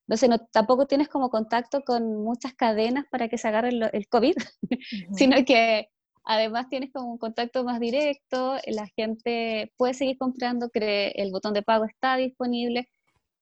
entonces, 0.08 0.28
no, 0.28 0.38
tampoco 0.52 0.88
tienes 0.88 1.08
como 1.08 1.30
contacto 1.30 1.82
con 1.82 2.24
muchas 2.24 2.54
cadenas 2.54 3.04
para 3.08 3.28
que 3.28 3.38
se 3.38 3.46
agarre 3.46 3.68
el, 3.68 4.08
COVID, 4.08 4.34
sino 5.16 5.44
que 5.44 5.90
Además 6.32 6.68
tienes 6.68 6.92
como 6.92 7.10
un 7.10 7.18
contacto 7.18 7.64
más 7.64 7.80
directo, 7.80 8.56
la 8.68 8.86
gente 8.94 9.72
puede 9.76 9.94
seguir 9.94 10.16
comprando, 10.16 10.70
cree, 10.70 11.10
el 11.16 11.32
botón 11.32 11.54
de 11.54 11.62
pago 11.64 11.86
está 11.86 12.14
disponible, 12.14 12.88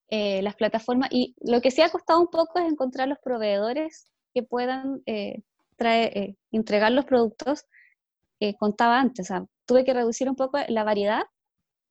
eh, 0.07 0.41
las 0.41 0.55
plataformas, 0.55 1.09
y 1.11 1.35
lo 1.39 1.61
que 1.61 1.69
sí 1.69 1.83
ha 1.83 1.91
costado 1.91 2.19
un 2.19 2.31
poco 2.31 2.57
es 2.57 2.65
encontrar 2.65 3.07
los 3.07 3.19
proveedores 3.19 4.11
que 4.33 4.41
puedan 4.41 5.03
eh, 5.05 5.43
traer, 5.75 6.17
eh, 6.17 6.35
entregar 6.51 6.91
los 6.91 7.05
productos 7.05 7.63
que 8.39 8.55
contaba 8.55 8.99
antes. 8.99 9.29
tuve 9.67 9.85
que 9.85 9.93
reducir 9.93 10.27
un 10.27 10.35
poco 10.35 10.57
la 10.67 10.83
variedad, 10.83 11.21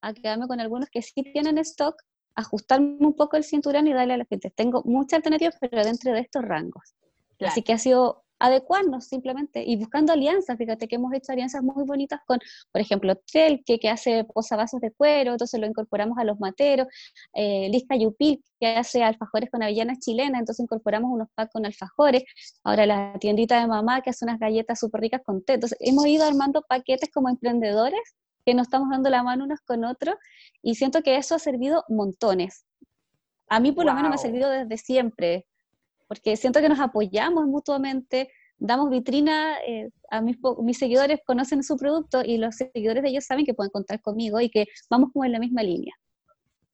a 0.02 0.12
quedarme 0.14 0.48
con 0.48 0.58
algunos 0.58 0.88
que 0.90 1.02
sí 1.02 1.22
tienen 1.22 1.58
stock, 1.58 1.94
ajustarme 2.34 2.96
un 3.06 3.14
poco 3.14 3.36
el 3.36 3.44
cinturón 3.44 3.86
y 3.86 3.92
darle 3.92 4.14
a 4.14 4.16
la 4.16 4.24
gente. 4.24 4.50
Tengo 4.50 4.82
muchas 4.84 5.18
alternativas, 5.18 5.54
pero 5.60 5.84
dentro 5.84 6.12
de 6.12 6.18
estos 6.22 6.42
rangos. 6.42 6.96
Así 7.38 7.62
que 7.62 7.72
ha 7.72 7.78
sido 7.78 8.24
adecuarnos 8.38 9.06
simplemente 9.06 9.62
y 9.64 9.76
buscando 9.76 10.12
alianzas. 10.12 10.56
Fíjate 10.56 10.88
que 10.88 10.96
hemos 10.96 11.12
hecho 11.12 11.32
alianzas 11.32 11.62
muy 11.62 11.84
bonitas 11.84 12.20
con, 12.26 12.38
por 12.72 12.80
ejemplo, 12.80 13.16
Telke, 13.16 13.78
que 13.78 13.88
hace 13.88 14.24
posavasos 14.24 14.80
de 14.80 14.92
cuero, 14.92 15.32
entonces 15.32 15.60
lo 15.60 15.66
incorporamos 15.66 16.18
a 16.18 16.24
los 16.24 16.38
materos, 16.38 16.86
eh, 17.34 17.68
Lisca 17.70 17.96
Yupil, 17.96 18.42
que 18.60 18.68
hace 18.68 19.02
alfajores 19.02 19.50
con 19.50 19.62
avellanas 19.62 19.98
chilenas, 19.98 20.40
entonces 20.40 20.64
incorporamos 20.64 21.10
unos 21.12 21.28
packs 21.34 21.52
con 21.52 21.66
alfajores. 21.66 22.24
Ahora 22.64 22.86
la 22.86 23.14
tiendita 23.20 23.60
de 23.60 23.66
mamá, 23.66 24.00
que 24.02 24.10
hace 24.10 24.24
unas 24.24 24.38
galletas 24.38 24.78
súper 24.78 25.00
ricas 25.00 25.22
con 25.24 25.42
té. 25.44 25.54
Entonces 25.54 25.78
hemos 25.80 26.06
ido 26.06 26.24
armando 26.24 26.62
paquetes 26.62 27.10
como 27.12 27.28
emprendedores 27.28 28.00
que 28.44 28.54
nos 28.54 28.66
estamos 28.66 28.88
dando 28.90 29.10
la 29.10 29.22
mano 29.22 29.44
unos 29.44 29.60
con 29.60 29.84
otros 29.84 30.14
y 30.62 30.74
siento 30.76 31.02
que 31.02 31.16
eso 31.16 31.34
ha 31.34 31.38
servido 31.38 31.84
montones. 31.88 32.64
A 33.48 33.60
mí 33.60 33.72
por 33.72 33.84
lo 33.84 33.94
menos 33.94 34.10
me 34.10 34.14
ha 34.14 34.18
servido 34.18 34.48
desde 34.50 34.78
siempre 34.78 35.46
porque 36.08 36.36
siento 36.36 36.60
que 36.60 36.68
nos 36.68 36.80
apoyamos 36.80 37.46
mutuamente, 37.46 38.30
damos 38.58 38.90
vitrina, 38.90 39.58
eh, 39.66 39.90
a 40.10 40.20
mis, 40.20 40.38
mis, 40.62 40.78
seguidores 40.78 41.20
conocen 41.24 41.62
su 41.62 41.76
producto 41.76 42.22
y 42.24 42.38
los 42.38 42.56
seguidores 42.56 43.02
de 43.02 43.10
ellos 43.10 43.24
saben 43.24 43.44
que 43.44 43.54
pueden 43.54 43.70
contar 43.70 44.00
conmigo 44.00 44.40
y 44.40 44.50
que 44.50 44.66
vamos 44.90 45.10
como 45.12 45.24
en 45.24 45.32
la 45.32 45.38
misma 45.38 45.62
línea. 45.62 45.94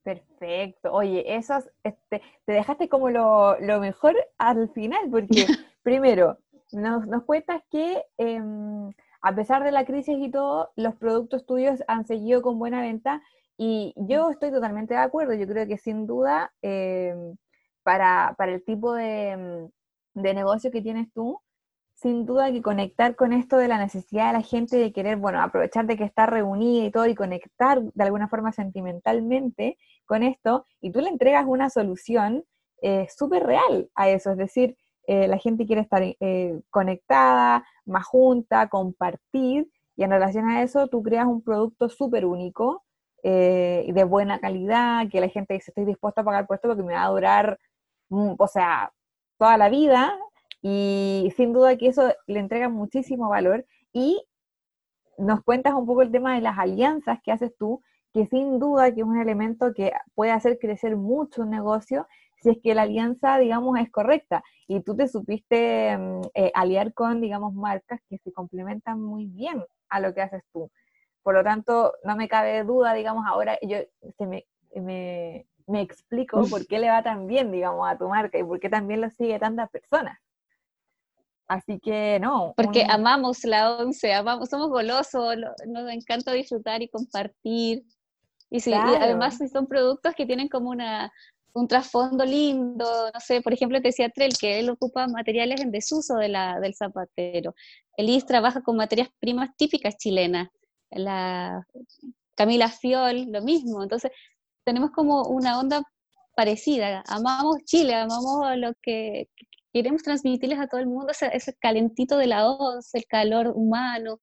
Perfecto. 0.02 0.92
Oye, 0.92 1.34
esos, 1.34 1.64
este, 1.82 2.22
te 2.46 2.52
dejaste 2.52 2.88
como 2.88 3.10
lo, 3.10 3.58
mejor 3.80 4.14
al 4.38 4.68
final, 4.70 5.10
porque 5.10 5.28
primero, 5.82 6.38
nos, 6.72 7.06
nos 7.06 7.24
cuentas 7.24 7.62
que 7.70 8.02
em, 8.18 8.90
a 9.22 9.34
pesar 9.34 9.64
de 9.64 9.72
la 9.72 9.86
crisis 9.86 10.16
y 10.18 10.30
todo, 10.30 10.70
los 10.76 10.94
productos 10.96 11.46
tuyos 11.46 11.82
han 11.88 12.06
seguido 12.06 12.42
con 12.42 12.58
buena 12.58 12.82
venta 12.82 13.22
y 13.56 13.94
yo 13.96 14.30
estoy 14.30 14.50
totalmente 14.50 14.92
de 14.92 15.00
acuerdo. 15.00 15.32
Yo 15.32 15.46
creo 15.46 15.66
que 15.66 15.78
sin 15.78 16.06
duda, 16.06 16.52
em, 16.60 17.34
para, 17.84 18.34
para, 18.36 18.52
el 18.52 18.64
tipo 18.64 18.94
de, 18.94 19.68
de 20.14 20.34
negocio 20.34 20.72
que 20.72 20.82
tienes 20.82 21.12
tú, 21.12 21.40
sin 21.94 22.26
duda 22.26 22.50
que 22.50 22.62
conectar 22.62 23.14
con 23.14 23.32
esto 23.32 23.56
de 23.56 23.68
la 23.68 23.78
necesidad 23.78 24.28
de 24.28 24.32
la 24.34 24.42
gente 24.42 24.76
de 24.76 24.92
querer, 24.92 25.16
bueno, 25.16 25.40
aprovechar 25.40 25.86
de 25.86 25.96
que 25.96 26.04
está 26.04 26.26
reunida 26.26 26.86
y 26.86 26.90
todo 26.90 27.06
y 27.06 27.14
conectar 27.14 27.80
de 27.80 28.04
alguna 28.04 28.28
forma 28.28 28.52
sentimentalmente 28.52 29.78
con 30.04 30.22
esto, 30.22 30.66
y 30.80 30.90
tú 30.90 31.00
le 31.00 31.08
entregas 31.08 31.44
una 31.46 31.70
solución 31.70 32.44
eh, 32.82 33.06
súper 33.14 33.44
real 33.44 33.88
a 33.94 34.10
eso, 34.10 34.32
es 34.32 34.36
decir, 34.36 34.76
eh, 35.06 35.28
la 35.28 35.38
gente 35.38 35.66
quiere 35.66 35.82
estar 35.82 36.02
eh, 36.02 36.60
conectada, 36.70 37.64
más 37.86 38.04
junta, 38.04 38.68
compartir, 38.68 39.68
y 39.96 40.02
en 40.02 40.10
relación 40.10 40.48
a 40.48 40.62
eso 40.62 40.88
tú 40.88 41.02
creas 41.02 41.26
un 41.26 41.42
producto 41.42 41.88
súper 41.88 42.26
único 42.26 42.84
y 43.26 43.90
de 43.90 44.04
buena 44.04 44.38
calidad, 44.38 45.08
que 45.10 45.18
la 45.18 45.30
gente 45.30 45.54
dice, 45.54 45.70
estoy 45.70 45.86
dispuesta 45.86 46.20
a 46.20 46.24
pagar 46.24 46.46
por 46.46 46.56
esto 46.56 46.68
porque 46.68 46.82
me 46.82 46.92
va 46.92 47.04
a 47.04 47.08
durar, 47.08 47.58
mm, 47.58 47.73
o 48.10 48.46
sea, 48.48 48.92
toda 49.38 49.56
la 49.56 49.68
vida, 49.68 50.16
y 50.62 51.32
sin 51.36 51.52
duda 51.52 51.76
que 51.76 51.88
eso 51.88 52.14
le 52.26 52.40
entrega 52.40 52.68
muchísimo 52.68 53.28
valor. 53.28 53.66
Y 53.92 54.24
nos 55.18 55.42
cuentas 55.42 55.74
un 55.74 55.86
poco 55.86 56.02
el 56.02 56.10
tema 56.10 56.34
de 56.34 56.40
las 56.40 56.58
alianzas 56.58 57.18
que 57.22 57.32
haces 57.32 57.54
tú, 57.58 57.82
que 58.14 58.26
sin 58.26 58.58
duda 58.58 58.94
que 58.94 59.00
es 59.00 59.06
un 59.06 59.20
elemento 59.20 59.74
que 59.74 59.92
puede 60.14 60.30
hacer 60.30 60.58
crecer 60.58 60.96
mucho 60.96 61.42
un 61.42 61.50
negocio 61.50 62.06
si 62.40 62.50
es 62.50 62.58
que 62.62 62.74
la 62.74 62.82
alianza, 62.82 63.38
digamos, 63.38 63.78
es 63.78 63.90
correcta. 63.90 64.44
Y 64.66 64.80
tú 64.80 64.94
te 64.96 65.08
supiste 65.08 65.96
mm, 65.96 66.20
eh, 66.34 66.50
aliar 66.54 66.92
con, 66.94 67.20
digamos, 67.20 67.54
marcas 67.54 68.00
que 68.08 68.18
se 68.18 68.32
complementan 68.32 69.00
muy 69.00 69.26
bien 69.26 69.64
a 69.88 70.00
lo 70.00 70.14
que 70.14 70.22
haces 70.22 70.42
tú. 70.52 70.70
Por 71.22 71.34
lo 71.34 71.42
tanto, 71.42 71.94
no 72.04 72.16
me 72.16 72.28
cabe 72.28 72.64
duda, 72.64 72.92
digamos, 72.94 73.24
ahora 73.26 73.58
yo 73.62 73.78
se 74.18 74.26
me, 74.26 75.46
me 75.66 75.80
explico 75.80 76.46
por 76.48 76.66
qué 76.66 76.78
le 76.78 76.90
va 76.90 77.02
tan 77.02 77.26
bien, 77.26 77.50
digamos, 77.50 77.88
a 77.88 77.96
tu 77.96 78.08
marca 78.08 78.38
y 78.38 78.44
por 78.44 78.60
qué 78.60 78.68
también 78.68 79.00
lo 79.00 79.10
sigue 79.10 79.38
tantas 79.38 79.70
personas. 79.70 80.18
Así 81.46 81.78
que 81.78 82.18
no. 82.20 82.54
Porque 82.56 82.86
amamos 82.88 83.44
la 83.44 83.76
once, 83.76 84.12
amamos, 84.12 84.48
somos 84.48 84.68
golosos, 84.68 85.36
nos 85.66 85.90
encanta 85.90 86.32
disfrutar 86.32 86.82
y 86.82 86.88
compartir. 86.88 87.84
Y, 88.50 88.60
sí, 88.60 88.72
además 88.72 89.38
son 89.52 89.66
productos 89.66 90.14
que 90.14 90.26
tienen 90.26 90.48
como 90.48 90.70
una, 90.70 91.12
un 91.54 91.68
trasfondo 91.68 92.24
lindo, 92.24 93.10
no 93.12 93.20
sé, 93.20 93.40
por 93.40 93.52
ejemplo 93.52 93.80
te 93.80 93.88
decía 93.88 94.10
Trell 94.10 94.36
que 94.38 94.60
él 94.60 94.70
ocupa 94.70 95.06
materiales 95.06 95.60
en 95.60 95.70
desuso 95.70 96.16
de 96.16 96.28
la, 96.28 96.60
del 96.60 96.74
zapatero. 96.74 97.54
Elis 97.96 98.26
trabaja 98.26 98.62
con 98.62 98.76
materias 98.76 99.08
primas 99.18 99.50
típicas 99.56 99.96
chilenas. 99.96 100.48
La 100.90 101.66
Camila 102.34 102.68
Fiol, 102.68 103.26
lo 103.30 103.42
mismo. 103.42 103.82
Entonces, 103.82 104.10
tenemos 104.64 104.90
como 104.90 105.22
una 105.28 105.58
onda 105.58 105.82
parecida. 106.34 107.04
Amamos 107.06 107.58
Chile, 107.64 107.94
amamos 107.94 108.56
lo 108.56 108.74
que, 108.82 109.28
queremos 109.72 110.02
transmitirles 110.02 110.58
a 110.60 110.68
todo 110.68 110.80
el 110.80 110.86
mundo 110.86 111.10
ese, 111.10 111.30
ese 111.32 111.54
calentito 111.54 112.16
de 112.16 112.28
la 112.28 112.48
once, 112.48 112.96
el 112.96 113.06
calor 113.06 113.52
humano, 113.54 114.20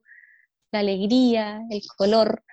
la 0.71 0.79
alegría, 0.79 1.61
el 1.69 1.81
color. 1.97 2.43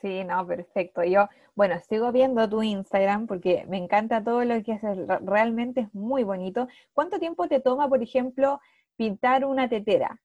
Sí, 0.00 0.24
no, 0.24 0.46
perfecto. 0.46 1.04
Yo, 1.04 1.28
bueno, 1.54 1.78
sigo 1.88 2.10
viendo 2.12 2.48
tu 2.48 2.62
Instagram 2.62 3.26
porque 3.26 3.66
me 3.68 3.76
encanta 3.76 4.22
todo 4.22 4.44
lo 4.44 4.62
que 4.62 4.72
haces, 4.72 4.98
realmente 5.22 5.82
es 5.82 5.94
muy 5.94 6.24
bonito. 6.24 6.68
¿Cuánto 6.92 7.18
tiempo 7.18 7.48
te 7.48 7.60
toma, 7.60 7.88
por 7.88 8.02
ejemplo, 8.02 8.60
pintar 8.96 9.44
una 9.44 9.68
tetera? 9.68 10.20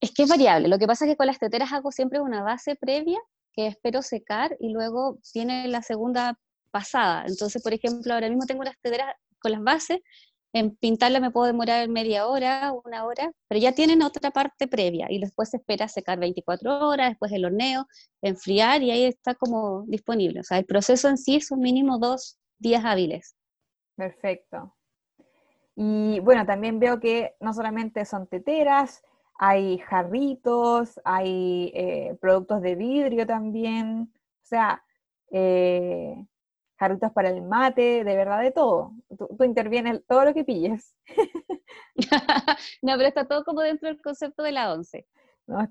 Es 0.00 0.12
que 0.12 0.24
es 0.24 0.28
variable. 0.28 0.68
Lo 0.68 0.78
que 0.78 0.86
pasa 0.86 1.04
es 1.04 1.12
que 1.12 1.16
con 1.16 1.26
las 1.26 1.38
teteras 1.38 1.72
hago 1.72 1.92
siempre 1.92 2.20
una 2.20 2.42
base 2.42 2.76
previa 2.76 3.20
que 3.54 3.66
espero 3.66 4.02
secar 4.02 4.56
y 4.60 4.72
luego 4.72 5.18
tiene 5.32 5.68
la 5.68 5.82
segunda 5.82 6.38
pasada. 6.70 7.24
Entonces, 7.26 7.62
por 7.62 7.72
ejemplo, 7.72 8.14
ahora 8.14 8.28
mismo 8.28 8.46
tengo 8.46 8.64
las 8.64 8.78
teteras 8.80 9.14
con 9.38 9.52
las 9.52 9.62
bases, 9.62 10.00
en 10.54 10.76
pintarla 10.76 11.18
me 11.18 11.32
puedo 11.32 11.46
demorar 11.46 11.88
media 11.88 12.28
hora, 12.28 12.72
una 12.84 13.04
hora, 13.04 13.32
pero 13.48 13.60
ya 13.60 13.72
tienen 13.72 14.02
otra 14.02 14.30
parte 14.30 14.68
previa 14.68 15.08
y 15.10 15.18
después 15.18 15.50
se 15.50 15.56
espera 15.56 15.88
secar 15.88 16.20
24 16.20 16.88
horas, 16.88 17.10
después 17.10 17.32
el 17.32 17.44
horneo, 17.44 17.86
enfriar 18.22 18.80
y 18.82 18.92
ahí 18.92 19.04
está 19.04 19.34
como 19.34 19.84
disponible. 19.88 20.40
O 20.40 20.44
sea, 20.44 20.58
el 20.58 20.64
proceso 20.64 21.08
en 21.08 21.18
sí 21.18 21.36
es 21.36 21.50
un 21.50 21.58
mínimo 21.58 21.98
dos 21.98 22.38
días 22.58 22.84
hábiles. 22.84 23.34
Perfecto. 23.96 24.76
Y 25.74 26.20
bueno, 26.20 26.46
también 26.46 26.78
veo 26.78 27.00
que 27.00 27.34
no 27.40 27.52
solamente 27.52 28.04
son 28.04 28.28
teteras, 28.28 29.02
hay 29.36 29.78
jarritos, 29.78 31.00
hay 31.04 31.72
eh, 31.74 32.16
productos 32.20 32.62
de 32.62 32.74
vidrio 32.74 33.26
también. 33.26 34.12
O 34.12 34.46
sea, 34.46 34.84
eh, 35.30 36.14
jarritos 36.78 37.12
para 37.12 37.30
el 37.30 37.42
mate, 37.42 38.04
de 38.04 38.16
verdad 38.16 38.40
de 38.42 38.52
todo. 38.52 38.92
Tú, 39.16 39.42
intervienes 39.44 40.02
todo 40.06 40.24
lo 40.24 40.34
que 40.34 40.44
pilles. 40.44 40.94
no, 42.82 42.96
pero 42.96 43.08
está 43.08 43.26
todo 43.26 43.44
como 43.44 43.60
dentro 43.60 43.88
del 43.88 44.00
concepto 44.00 44.42
de 44.42 44.52
la 44.52 44.72
once. 44.72 45.06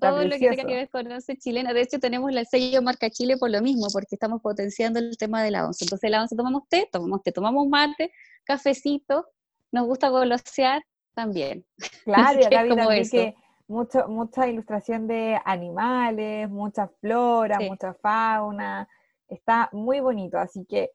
todo 0.00 0.24
lo 0.24 0.30
que 0.30 0.50
tenga 0.50 0.64
que 0.64 0.76
ver 0.76 0.90
con 0.90 1.10
once 1.10 1.36
chilena. 1.36 1.72
De 1.72 1.82
hecho, 1.82 1.98
tenemos 1.98 2.30
el 2.30 2.46
sello 2.46 2.82
marca 2.82 3.08
Chile 3.08 3.36
por 3.38 3.50
lo 3.50 3.62
mismo, 3.62 3.86
porque 3.92 4.16
estamos 4.16 4.42
potenciando 4.42 4.98
el 4.98 5.16
tema 5.16 5.42
de 5.42 5.50
la 5.50 5.66
once. 5.66 5.84
Entonces, 5.84 6.10
la 6.10 6.20
once 6.20 6.36
tomamos 6.36 6.68
té, 6.68 6.88
tomamos 6.92 7.22
té, 7.22 7.32
tomamos 7.32 7.66
mate, 7.66 8.12
cafecito, 8.44 9.26
nos 9.72 9.86
gusta 9.86 10.10
golosear 10.10 10.82
también. 11.14 11.64
Claro, 12.04 12.40
y 12.40 12.44
acá 12.44 12.62
vi 12.64 13.08
que 13.08 13.34
mucho, 13.66 14.08
mucha 14.08 14.46
ilustración 14.48 15.06
de 15.06 15.40
animales, 15.44 16.48
mucha 16.50 16.88
flora, 17.00 17.58
mucha 17.60 17.94
fauna. 17.94 18.88
Está 19.28 19.68
muy 19.72 20.00
bonito, 20.00 20.38
así 20.38 20.64
que 20.66 20.90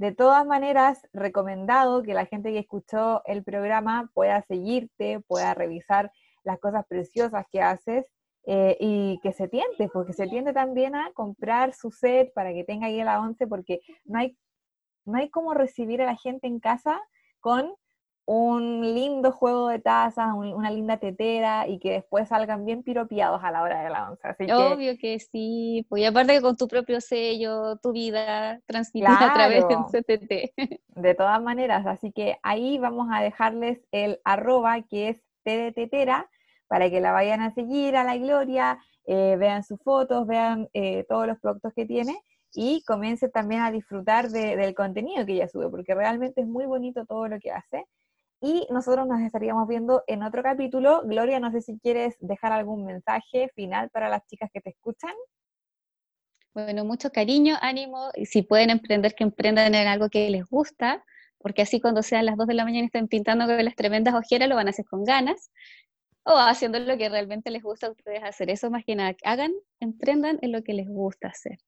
de 0.00 0.12
todas 0.12 0.46
maneras, 0.46 1.06
recomendado 1.12 2.02
que 2.02 2.14
la 2.14 2.24
gente 2.24 2.52
que 2.52 2.60
escuchó 2.60 3.22
el 3.26 3.44
programa 3.44 4.10
pueda 4.14 4.40
seguirte, 4.48 5.20
pueda 5.20 5.52
revisar 5.52 6.10
las 6.42 6.58
cosas 6.58 6.86
preciosas 6.86 7.44
que 7.52 7.60
haces 7.60 8.06
eh, 8.46 8.78
y 8.80 9.20
que 9.22 9.34
se 9.34 9.46
tiende, 9.46 9.90
porque 9.92 10.14
se 10.14 10.26
tiende 10.26 10.54
también 10.54 10.94
a 10.94 11.12
comprar 11.12 11.74
su 11.74 11.90
set 11.90 12.32
para 12.32 12.54
que 12.54 12.64
tenga 12.64 12.86
ahí 12.86 13.04
la 13.04 13.20
once, 13.20 13.46
porque 13.46 13.80
no 14.06 14.20
hay, 14.20 14.38
no 15.04 15.18
hay 15.18 15.28
como 15.28 15.52
recibir 15.52 16.00
a 16.00 16.06
la 16.06 16.16
gente 16.16 16.46
en 16.46 16.60
casa 16.60 16.98
con 17.40 17.74
un 18.24 18.94
lindo 18.94 19.32
juego 19.32 19.68
de 19.68 19.80
tazas, 19.80 20.34
una 20.34 20.70
linda 20.70 20.98
tetera 20.98 21.66
y 21.66 21.78
que 21.78 21.92
después 21.92 22.28
salgan 22.28 22.64
bien 22.64 22.82
piropiados 22.82 23.42
a 23.42 23.50
la 23.50 23.62
hora 23.62 23.82
de 23.82 23.90
la 23.90 24.10
once. 24.10 24.52
Obvio 24.52 24.96
que, 24.98 25.18
sí, 25.18 25.84
pues 25.88 26.06
aparte 26.06 26.34
que 26.34 26.40
con 26.40 26.56
tu 26.56 26.68
propio 26.68 27.00
sello, 27.00 27.76
tu 27.76 27.92
vida 27.92 28.60
transmitida 28.66 29.30
a 29.30 29.34
través 29.34 29.66
de 29.66 29.76
un 29.76 29.84
CTT. 29.84 30.52
De 31.00 31.14
todas 31.14 31.42
maneras, 31.42 31.86
así 31.86 32.12
que 32.12 32.36
ahí 32.42 32.78
vamos 32.78 33.08
a 33.10 33.22
dejarles 33.22 33.80
el 33.90 34.20
arroba 34.24 34.82
que 34.82 35.08
es 35.08 35.22
tetera 35.42 36.28
para 36.68 36.88
que 36.88 37.00
la 37.00 37.12
vayan 37.12 37.40
a 37.40 37.52
seguir 37.52 37.96
a 37.96 38.04
la 38.04 38.16
Gloria, 38.16 38.78
eh, 39.06 39.36
vean 39.38 39.64
sus 39.64 39.80
fotos, 39.82 40.26
vean 40.26 40.68
eh, 40.72 41.04
todos 41.08 41.26
los 41.26 41.38
productos 41.40 41.72
que 41.74 41.84
tiene 41.84 42.16
y 42.52 42.82
comiencen 42.84 43.30
también 43.30 43.62
a 43.62 43.70
disfrutar 43.70 44.28
del 44.28 44.74
contenido 44.74 45.26
que 45.26 45.32
ella 45.32 45.48
sube, 45.48 45.68
porque 45.68 45.94
realmente 45.94 46.40
es 46.40 46.46
muy 46.46 46.66
bonito 46.66 47.04
todo 47.06 47.28
lo 47.28 47.38
que 47.40 47.50
hace. 47.50 47.86
Y 48.40 48.66
nosotros 48.70 49.06
nos 49.06 49.20
estaríamos 49.20 49.68
viendo 49.68 50.02
en 50.06 50.22
otro 50.22 50.42
capítulo. 50.42 51.02
Gloria, 51.04 51.40
no 51.40 51.50
sé 51.52 51.60
si 51.60 51.78
quieres 51.78 52.16
dejar 52.20 52.52
algún 52.52 52.86
mensaje 52.86 53.50
final 53.54 53.90
para 53.90 54.08
las 54.08 54.26
chicas 54.26 54.50
que 54.52 54.60
te 54.60 54.70
escuchan. 54.70 55.12
Bueno, 56.54 56.84
mucho 56.84 57.10
cariño, 57.12 57.56
ánimo, 57.60 58.10
y 58.14 58.26
si 58.26 58.42
pueden 58.42 58.70
emprender, 58.70 59.14
que 59.14 59.24
emprendan 59.24 59.74
en 59.74 59.86
algo 59.86 60.08
que 60.08 60.28
les 60.30 60.44
gusta, 60.46 61.04
porque 61.38 61.62
así 61.62 61.80
cuando 61.80 62.02
sean 62.02 62.26
las 62.26 62.36
2 62.36 62.46
de 62.48 62.54
la 62.54 62.64
mañana 62.64 62.84
y 62.84 62.86
estén 62.86 63.08
pintando 63.08 63.46
con 63.46 63.64
las 63.64 63.76
tremendas 63.76 64.14
ojeras, 64.14 64.48
lo 64.48 64.56
van 64.56 64.66
a 64.66 64.70
hacer 64.70 64.84
con 64.86 65.04
ganas, 65.04 65.52
o 66.24 66.36
haciendo 66.36 66.78
lo 66.80 66.96
que 66.96 67.08
realmente 67.08 67.50
les 67.50 67.62
gusta 67.62 67.86
a 67.86 67.90
ustedes 67.90 68.22
hacer. 68.24 68.50
Eso 68.50 68.70
más 68.70 68.84
que 68.84 68.96
nada, 68.96 69.14
hagan, 69.24 69.52
emprendan 69.78 70.38
en 70.42 70.52
lo 70.52 70.62
que 70.62 70.74
les 70.74 70.88
gusta 70.88 71.28
hacer. 71.28 71.58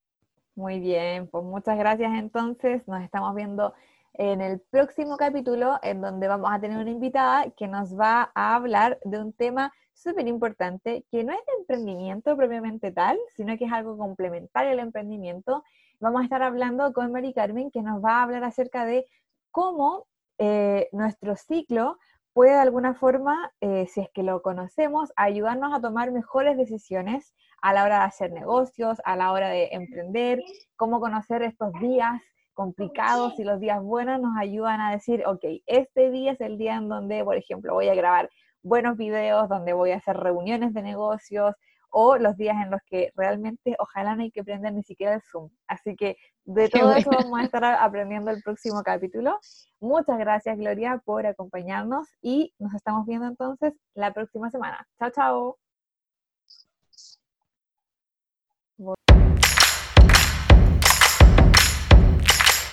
Muy 0.54 0.80
bien, 0.80 1.28
pues 1.28 1.44
muchas 1.44 1.78
gracias 1.78 2.12
entonces, 2.18 2.86
nos 2.88 3.02
estamos 3.02 3.34
viendo 3.34 3.74
en 4.14 4.40
el 4.40 4.60
próximo 4.60 5.16
capítulo, 5.16 5.78
en 5.82 6.00
donde 6.00 6.28
vamos 6.28 6.50
a 6.52 6.60
tener 6.60 6.78
una 6.78 6.90
invitada 6.90 7.50
que 7.50 7.66
nos 7.66 7.98
va 7.98 8.30
a 8.34 8.54
hablar 8.54 8.98
de 9.04 9.18
un 9.18 9.32
tema 9.32 9.72
súper 9.94 10.26
importante, 10.28 11.04
que 11.10 11.24
no 11.24 11.32
es 11.32 11.38
de 11.46 11.52
emprendimiento 11.60 12.36
propiamente 12.36 12.92
tal, 12.92 13.18
sino 13.36 13.56
que 13.56 13.64
es 13.64 13.72
algo 13.72 13.96
complementario 13.96 14.72
al 14.72 14.80
emprendimiento. 14.80 15.64
Vamos 16.00 16.20
a 16.20 16.24
estar 16.24 16.42
hablando 16.42 16.92
con 16.92 17.12
Mari 17.12 17.32
Carmen, 17.32 17.70
que 17.70 17.82
nos 17.82 18.04
va 18.04 18.18
a 18.18 18.22
hablar 18.22 18.44
acerca 18.44 18.84
de 18.84 19.06
cómo 19.50 20.06
eh, 20.38 20.88
nuestro 20.92 21.36
ciclo 21.36 21.98
puede 22.32 22.52
de 22.52 22.60
alguna 22.60 22.94
forma, 22.94 23.52
eh, 23.60 23.86
si 23.86 24.00
es 24.00 24.08
que 24.12 24.22
lo 24.22 24.42
conocemos, 24.42 25.12
ayudarnos 25.16 25.74
a 25.74 25.80
tomar 25.80 26.12
mejores 26.12 26.56
decisiones, 26.56 27.34
a 27.60 27.72
la 27.72 27.84
hora 27.84 28.00
de 28.00 28.04
hacer 28.04 28.32
negocios, 28.32 29.00
a 29.04 29.16
la 29.16 29.32
hora 29.32 29.48
de 29.48 29.68
emprender, 29.72 30.40
cómo 30.76 30.98
conocer 30.98 31.42
estos 31.42 31.72
días 31.74 32.20
complicados 32.54 33.38
y 33.38 33.44
los 33.44 33.60
días 33.60 33.82
buenos 33.82 34.20
nos 34.20 34.36
ayudan 34.36 34.80
a 34.80 34.92
decir, 34.92 35.24
ok, 35.26 35.44
este 35.66 36.10
día 36.10 36.32
es 36.32 36.40
el 36.40 36.58
día 36.58 36.76
en 36.76 36.88
donde, 36.88 37.24
por 37.24 37.36
ejemplo, 37.36 37.74
voy 37.74 37.88
a 37.88 37.94
grabar 37.94 38.30
buenos 38.62 38.96
videos, 38.96 39.48
donde 39.48 39.72
voy 39.72 39.90
a 39.90 39.96
hacer 39.96 40.16
reuniones 40.16 40.72
de 40.74 40.82
negocios, 40.82 41.54
o 41.92 42.16
los 42.16 42.36
días 42.36 42.56
en 42.64 42.70
los 42.70 42.80
que 42.86 43.12
realmente 43.14 43.76
ojalá 43.78 44.16
no 44.16 44.22
hay 44.22 44.30
que 44.30 44.42
prender 44.42 44.72
ni 44.72 44.82
siquiera 44.82 45.14
el 45.14 45.22
Zoom. 45.30 45.50
Así 45.68 45.94
que 45.94 46.16
de 46.44 46.68
todo 46.68 46.94
eso 46.94 47.10
vamos 47.10 47.38
a 47.38 47.44
estar 47.44 47.64
aprendiendo 47.64 48.30
el 48.30 48.42
próximo 48.42 48.82
capítulo. 48.82 49.38
Muchas 49.78 50.18
gracias 50.18 50.56
Gloria 50.56 51.00
por 51.04 51.26
acompañarnos 51.26 52.08
y 52.22 52.54
nos 52.58 52.74
estamos 52.74 53.06
viendo 53.06 53.26
entonces 53.26 53.74
la 53.94 54.12
próxima 54.12 54.50
semana. 54.50 54.86
Chao, 54.98 55.10
chao. 55.10 55.71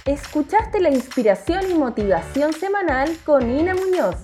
Escuchaste 0.05 0.79
la 0.79 0.89
inspiración 0.89 1.69
y 1.69 1.73
motivación 1.73 2.53
semanal 2.53 3.17
con 3.25 3.49
Ina 3.49 3.75
Muñoz. 3.75 4.15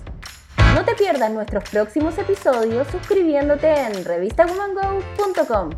No 0.74 0.84
te 0.84 0.94
pierdas 0.94 1.30
nuestros 1.30 1.68
próximos 1.68 2.16
episodios 2.18 2.88
suscribiéndote 2.88 3.72
en 3.72 4.04
revistawomango.com. 4.04 5.70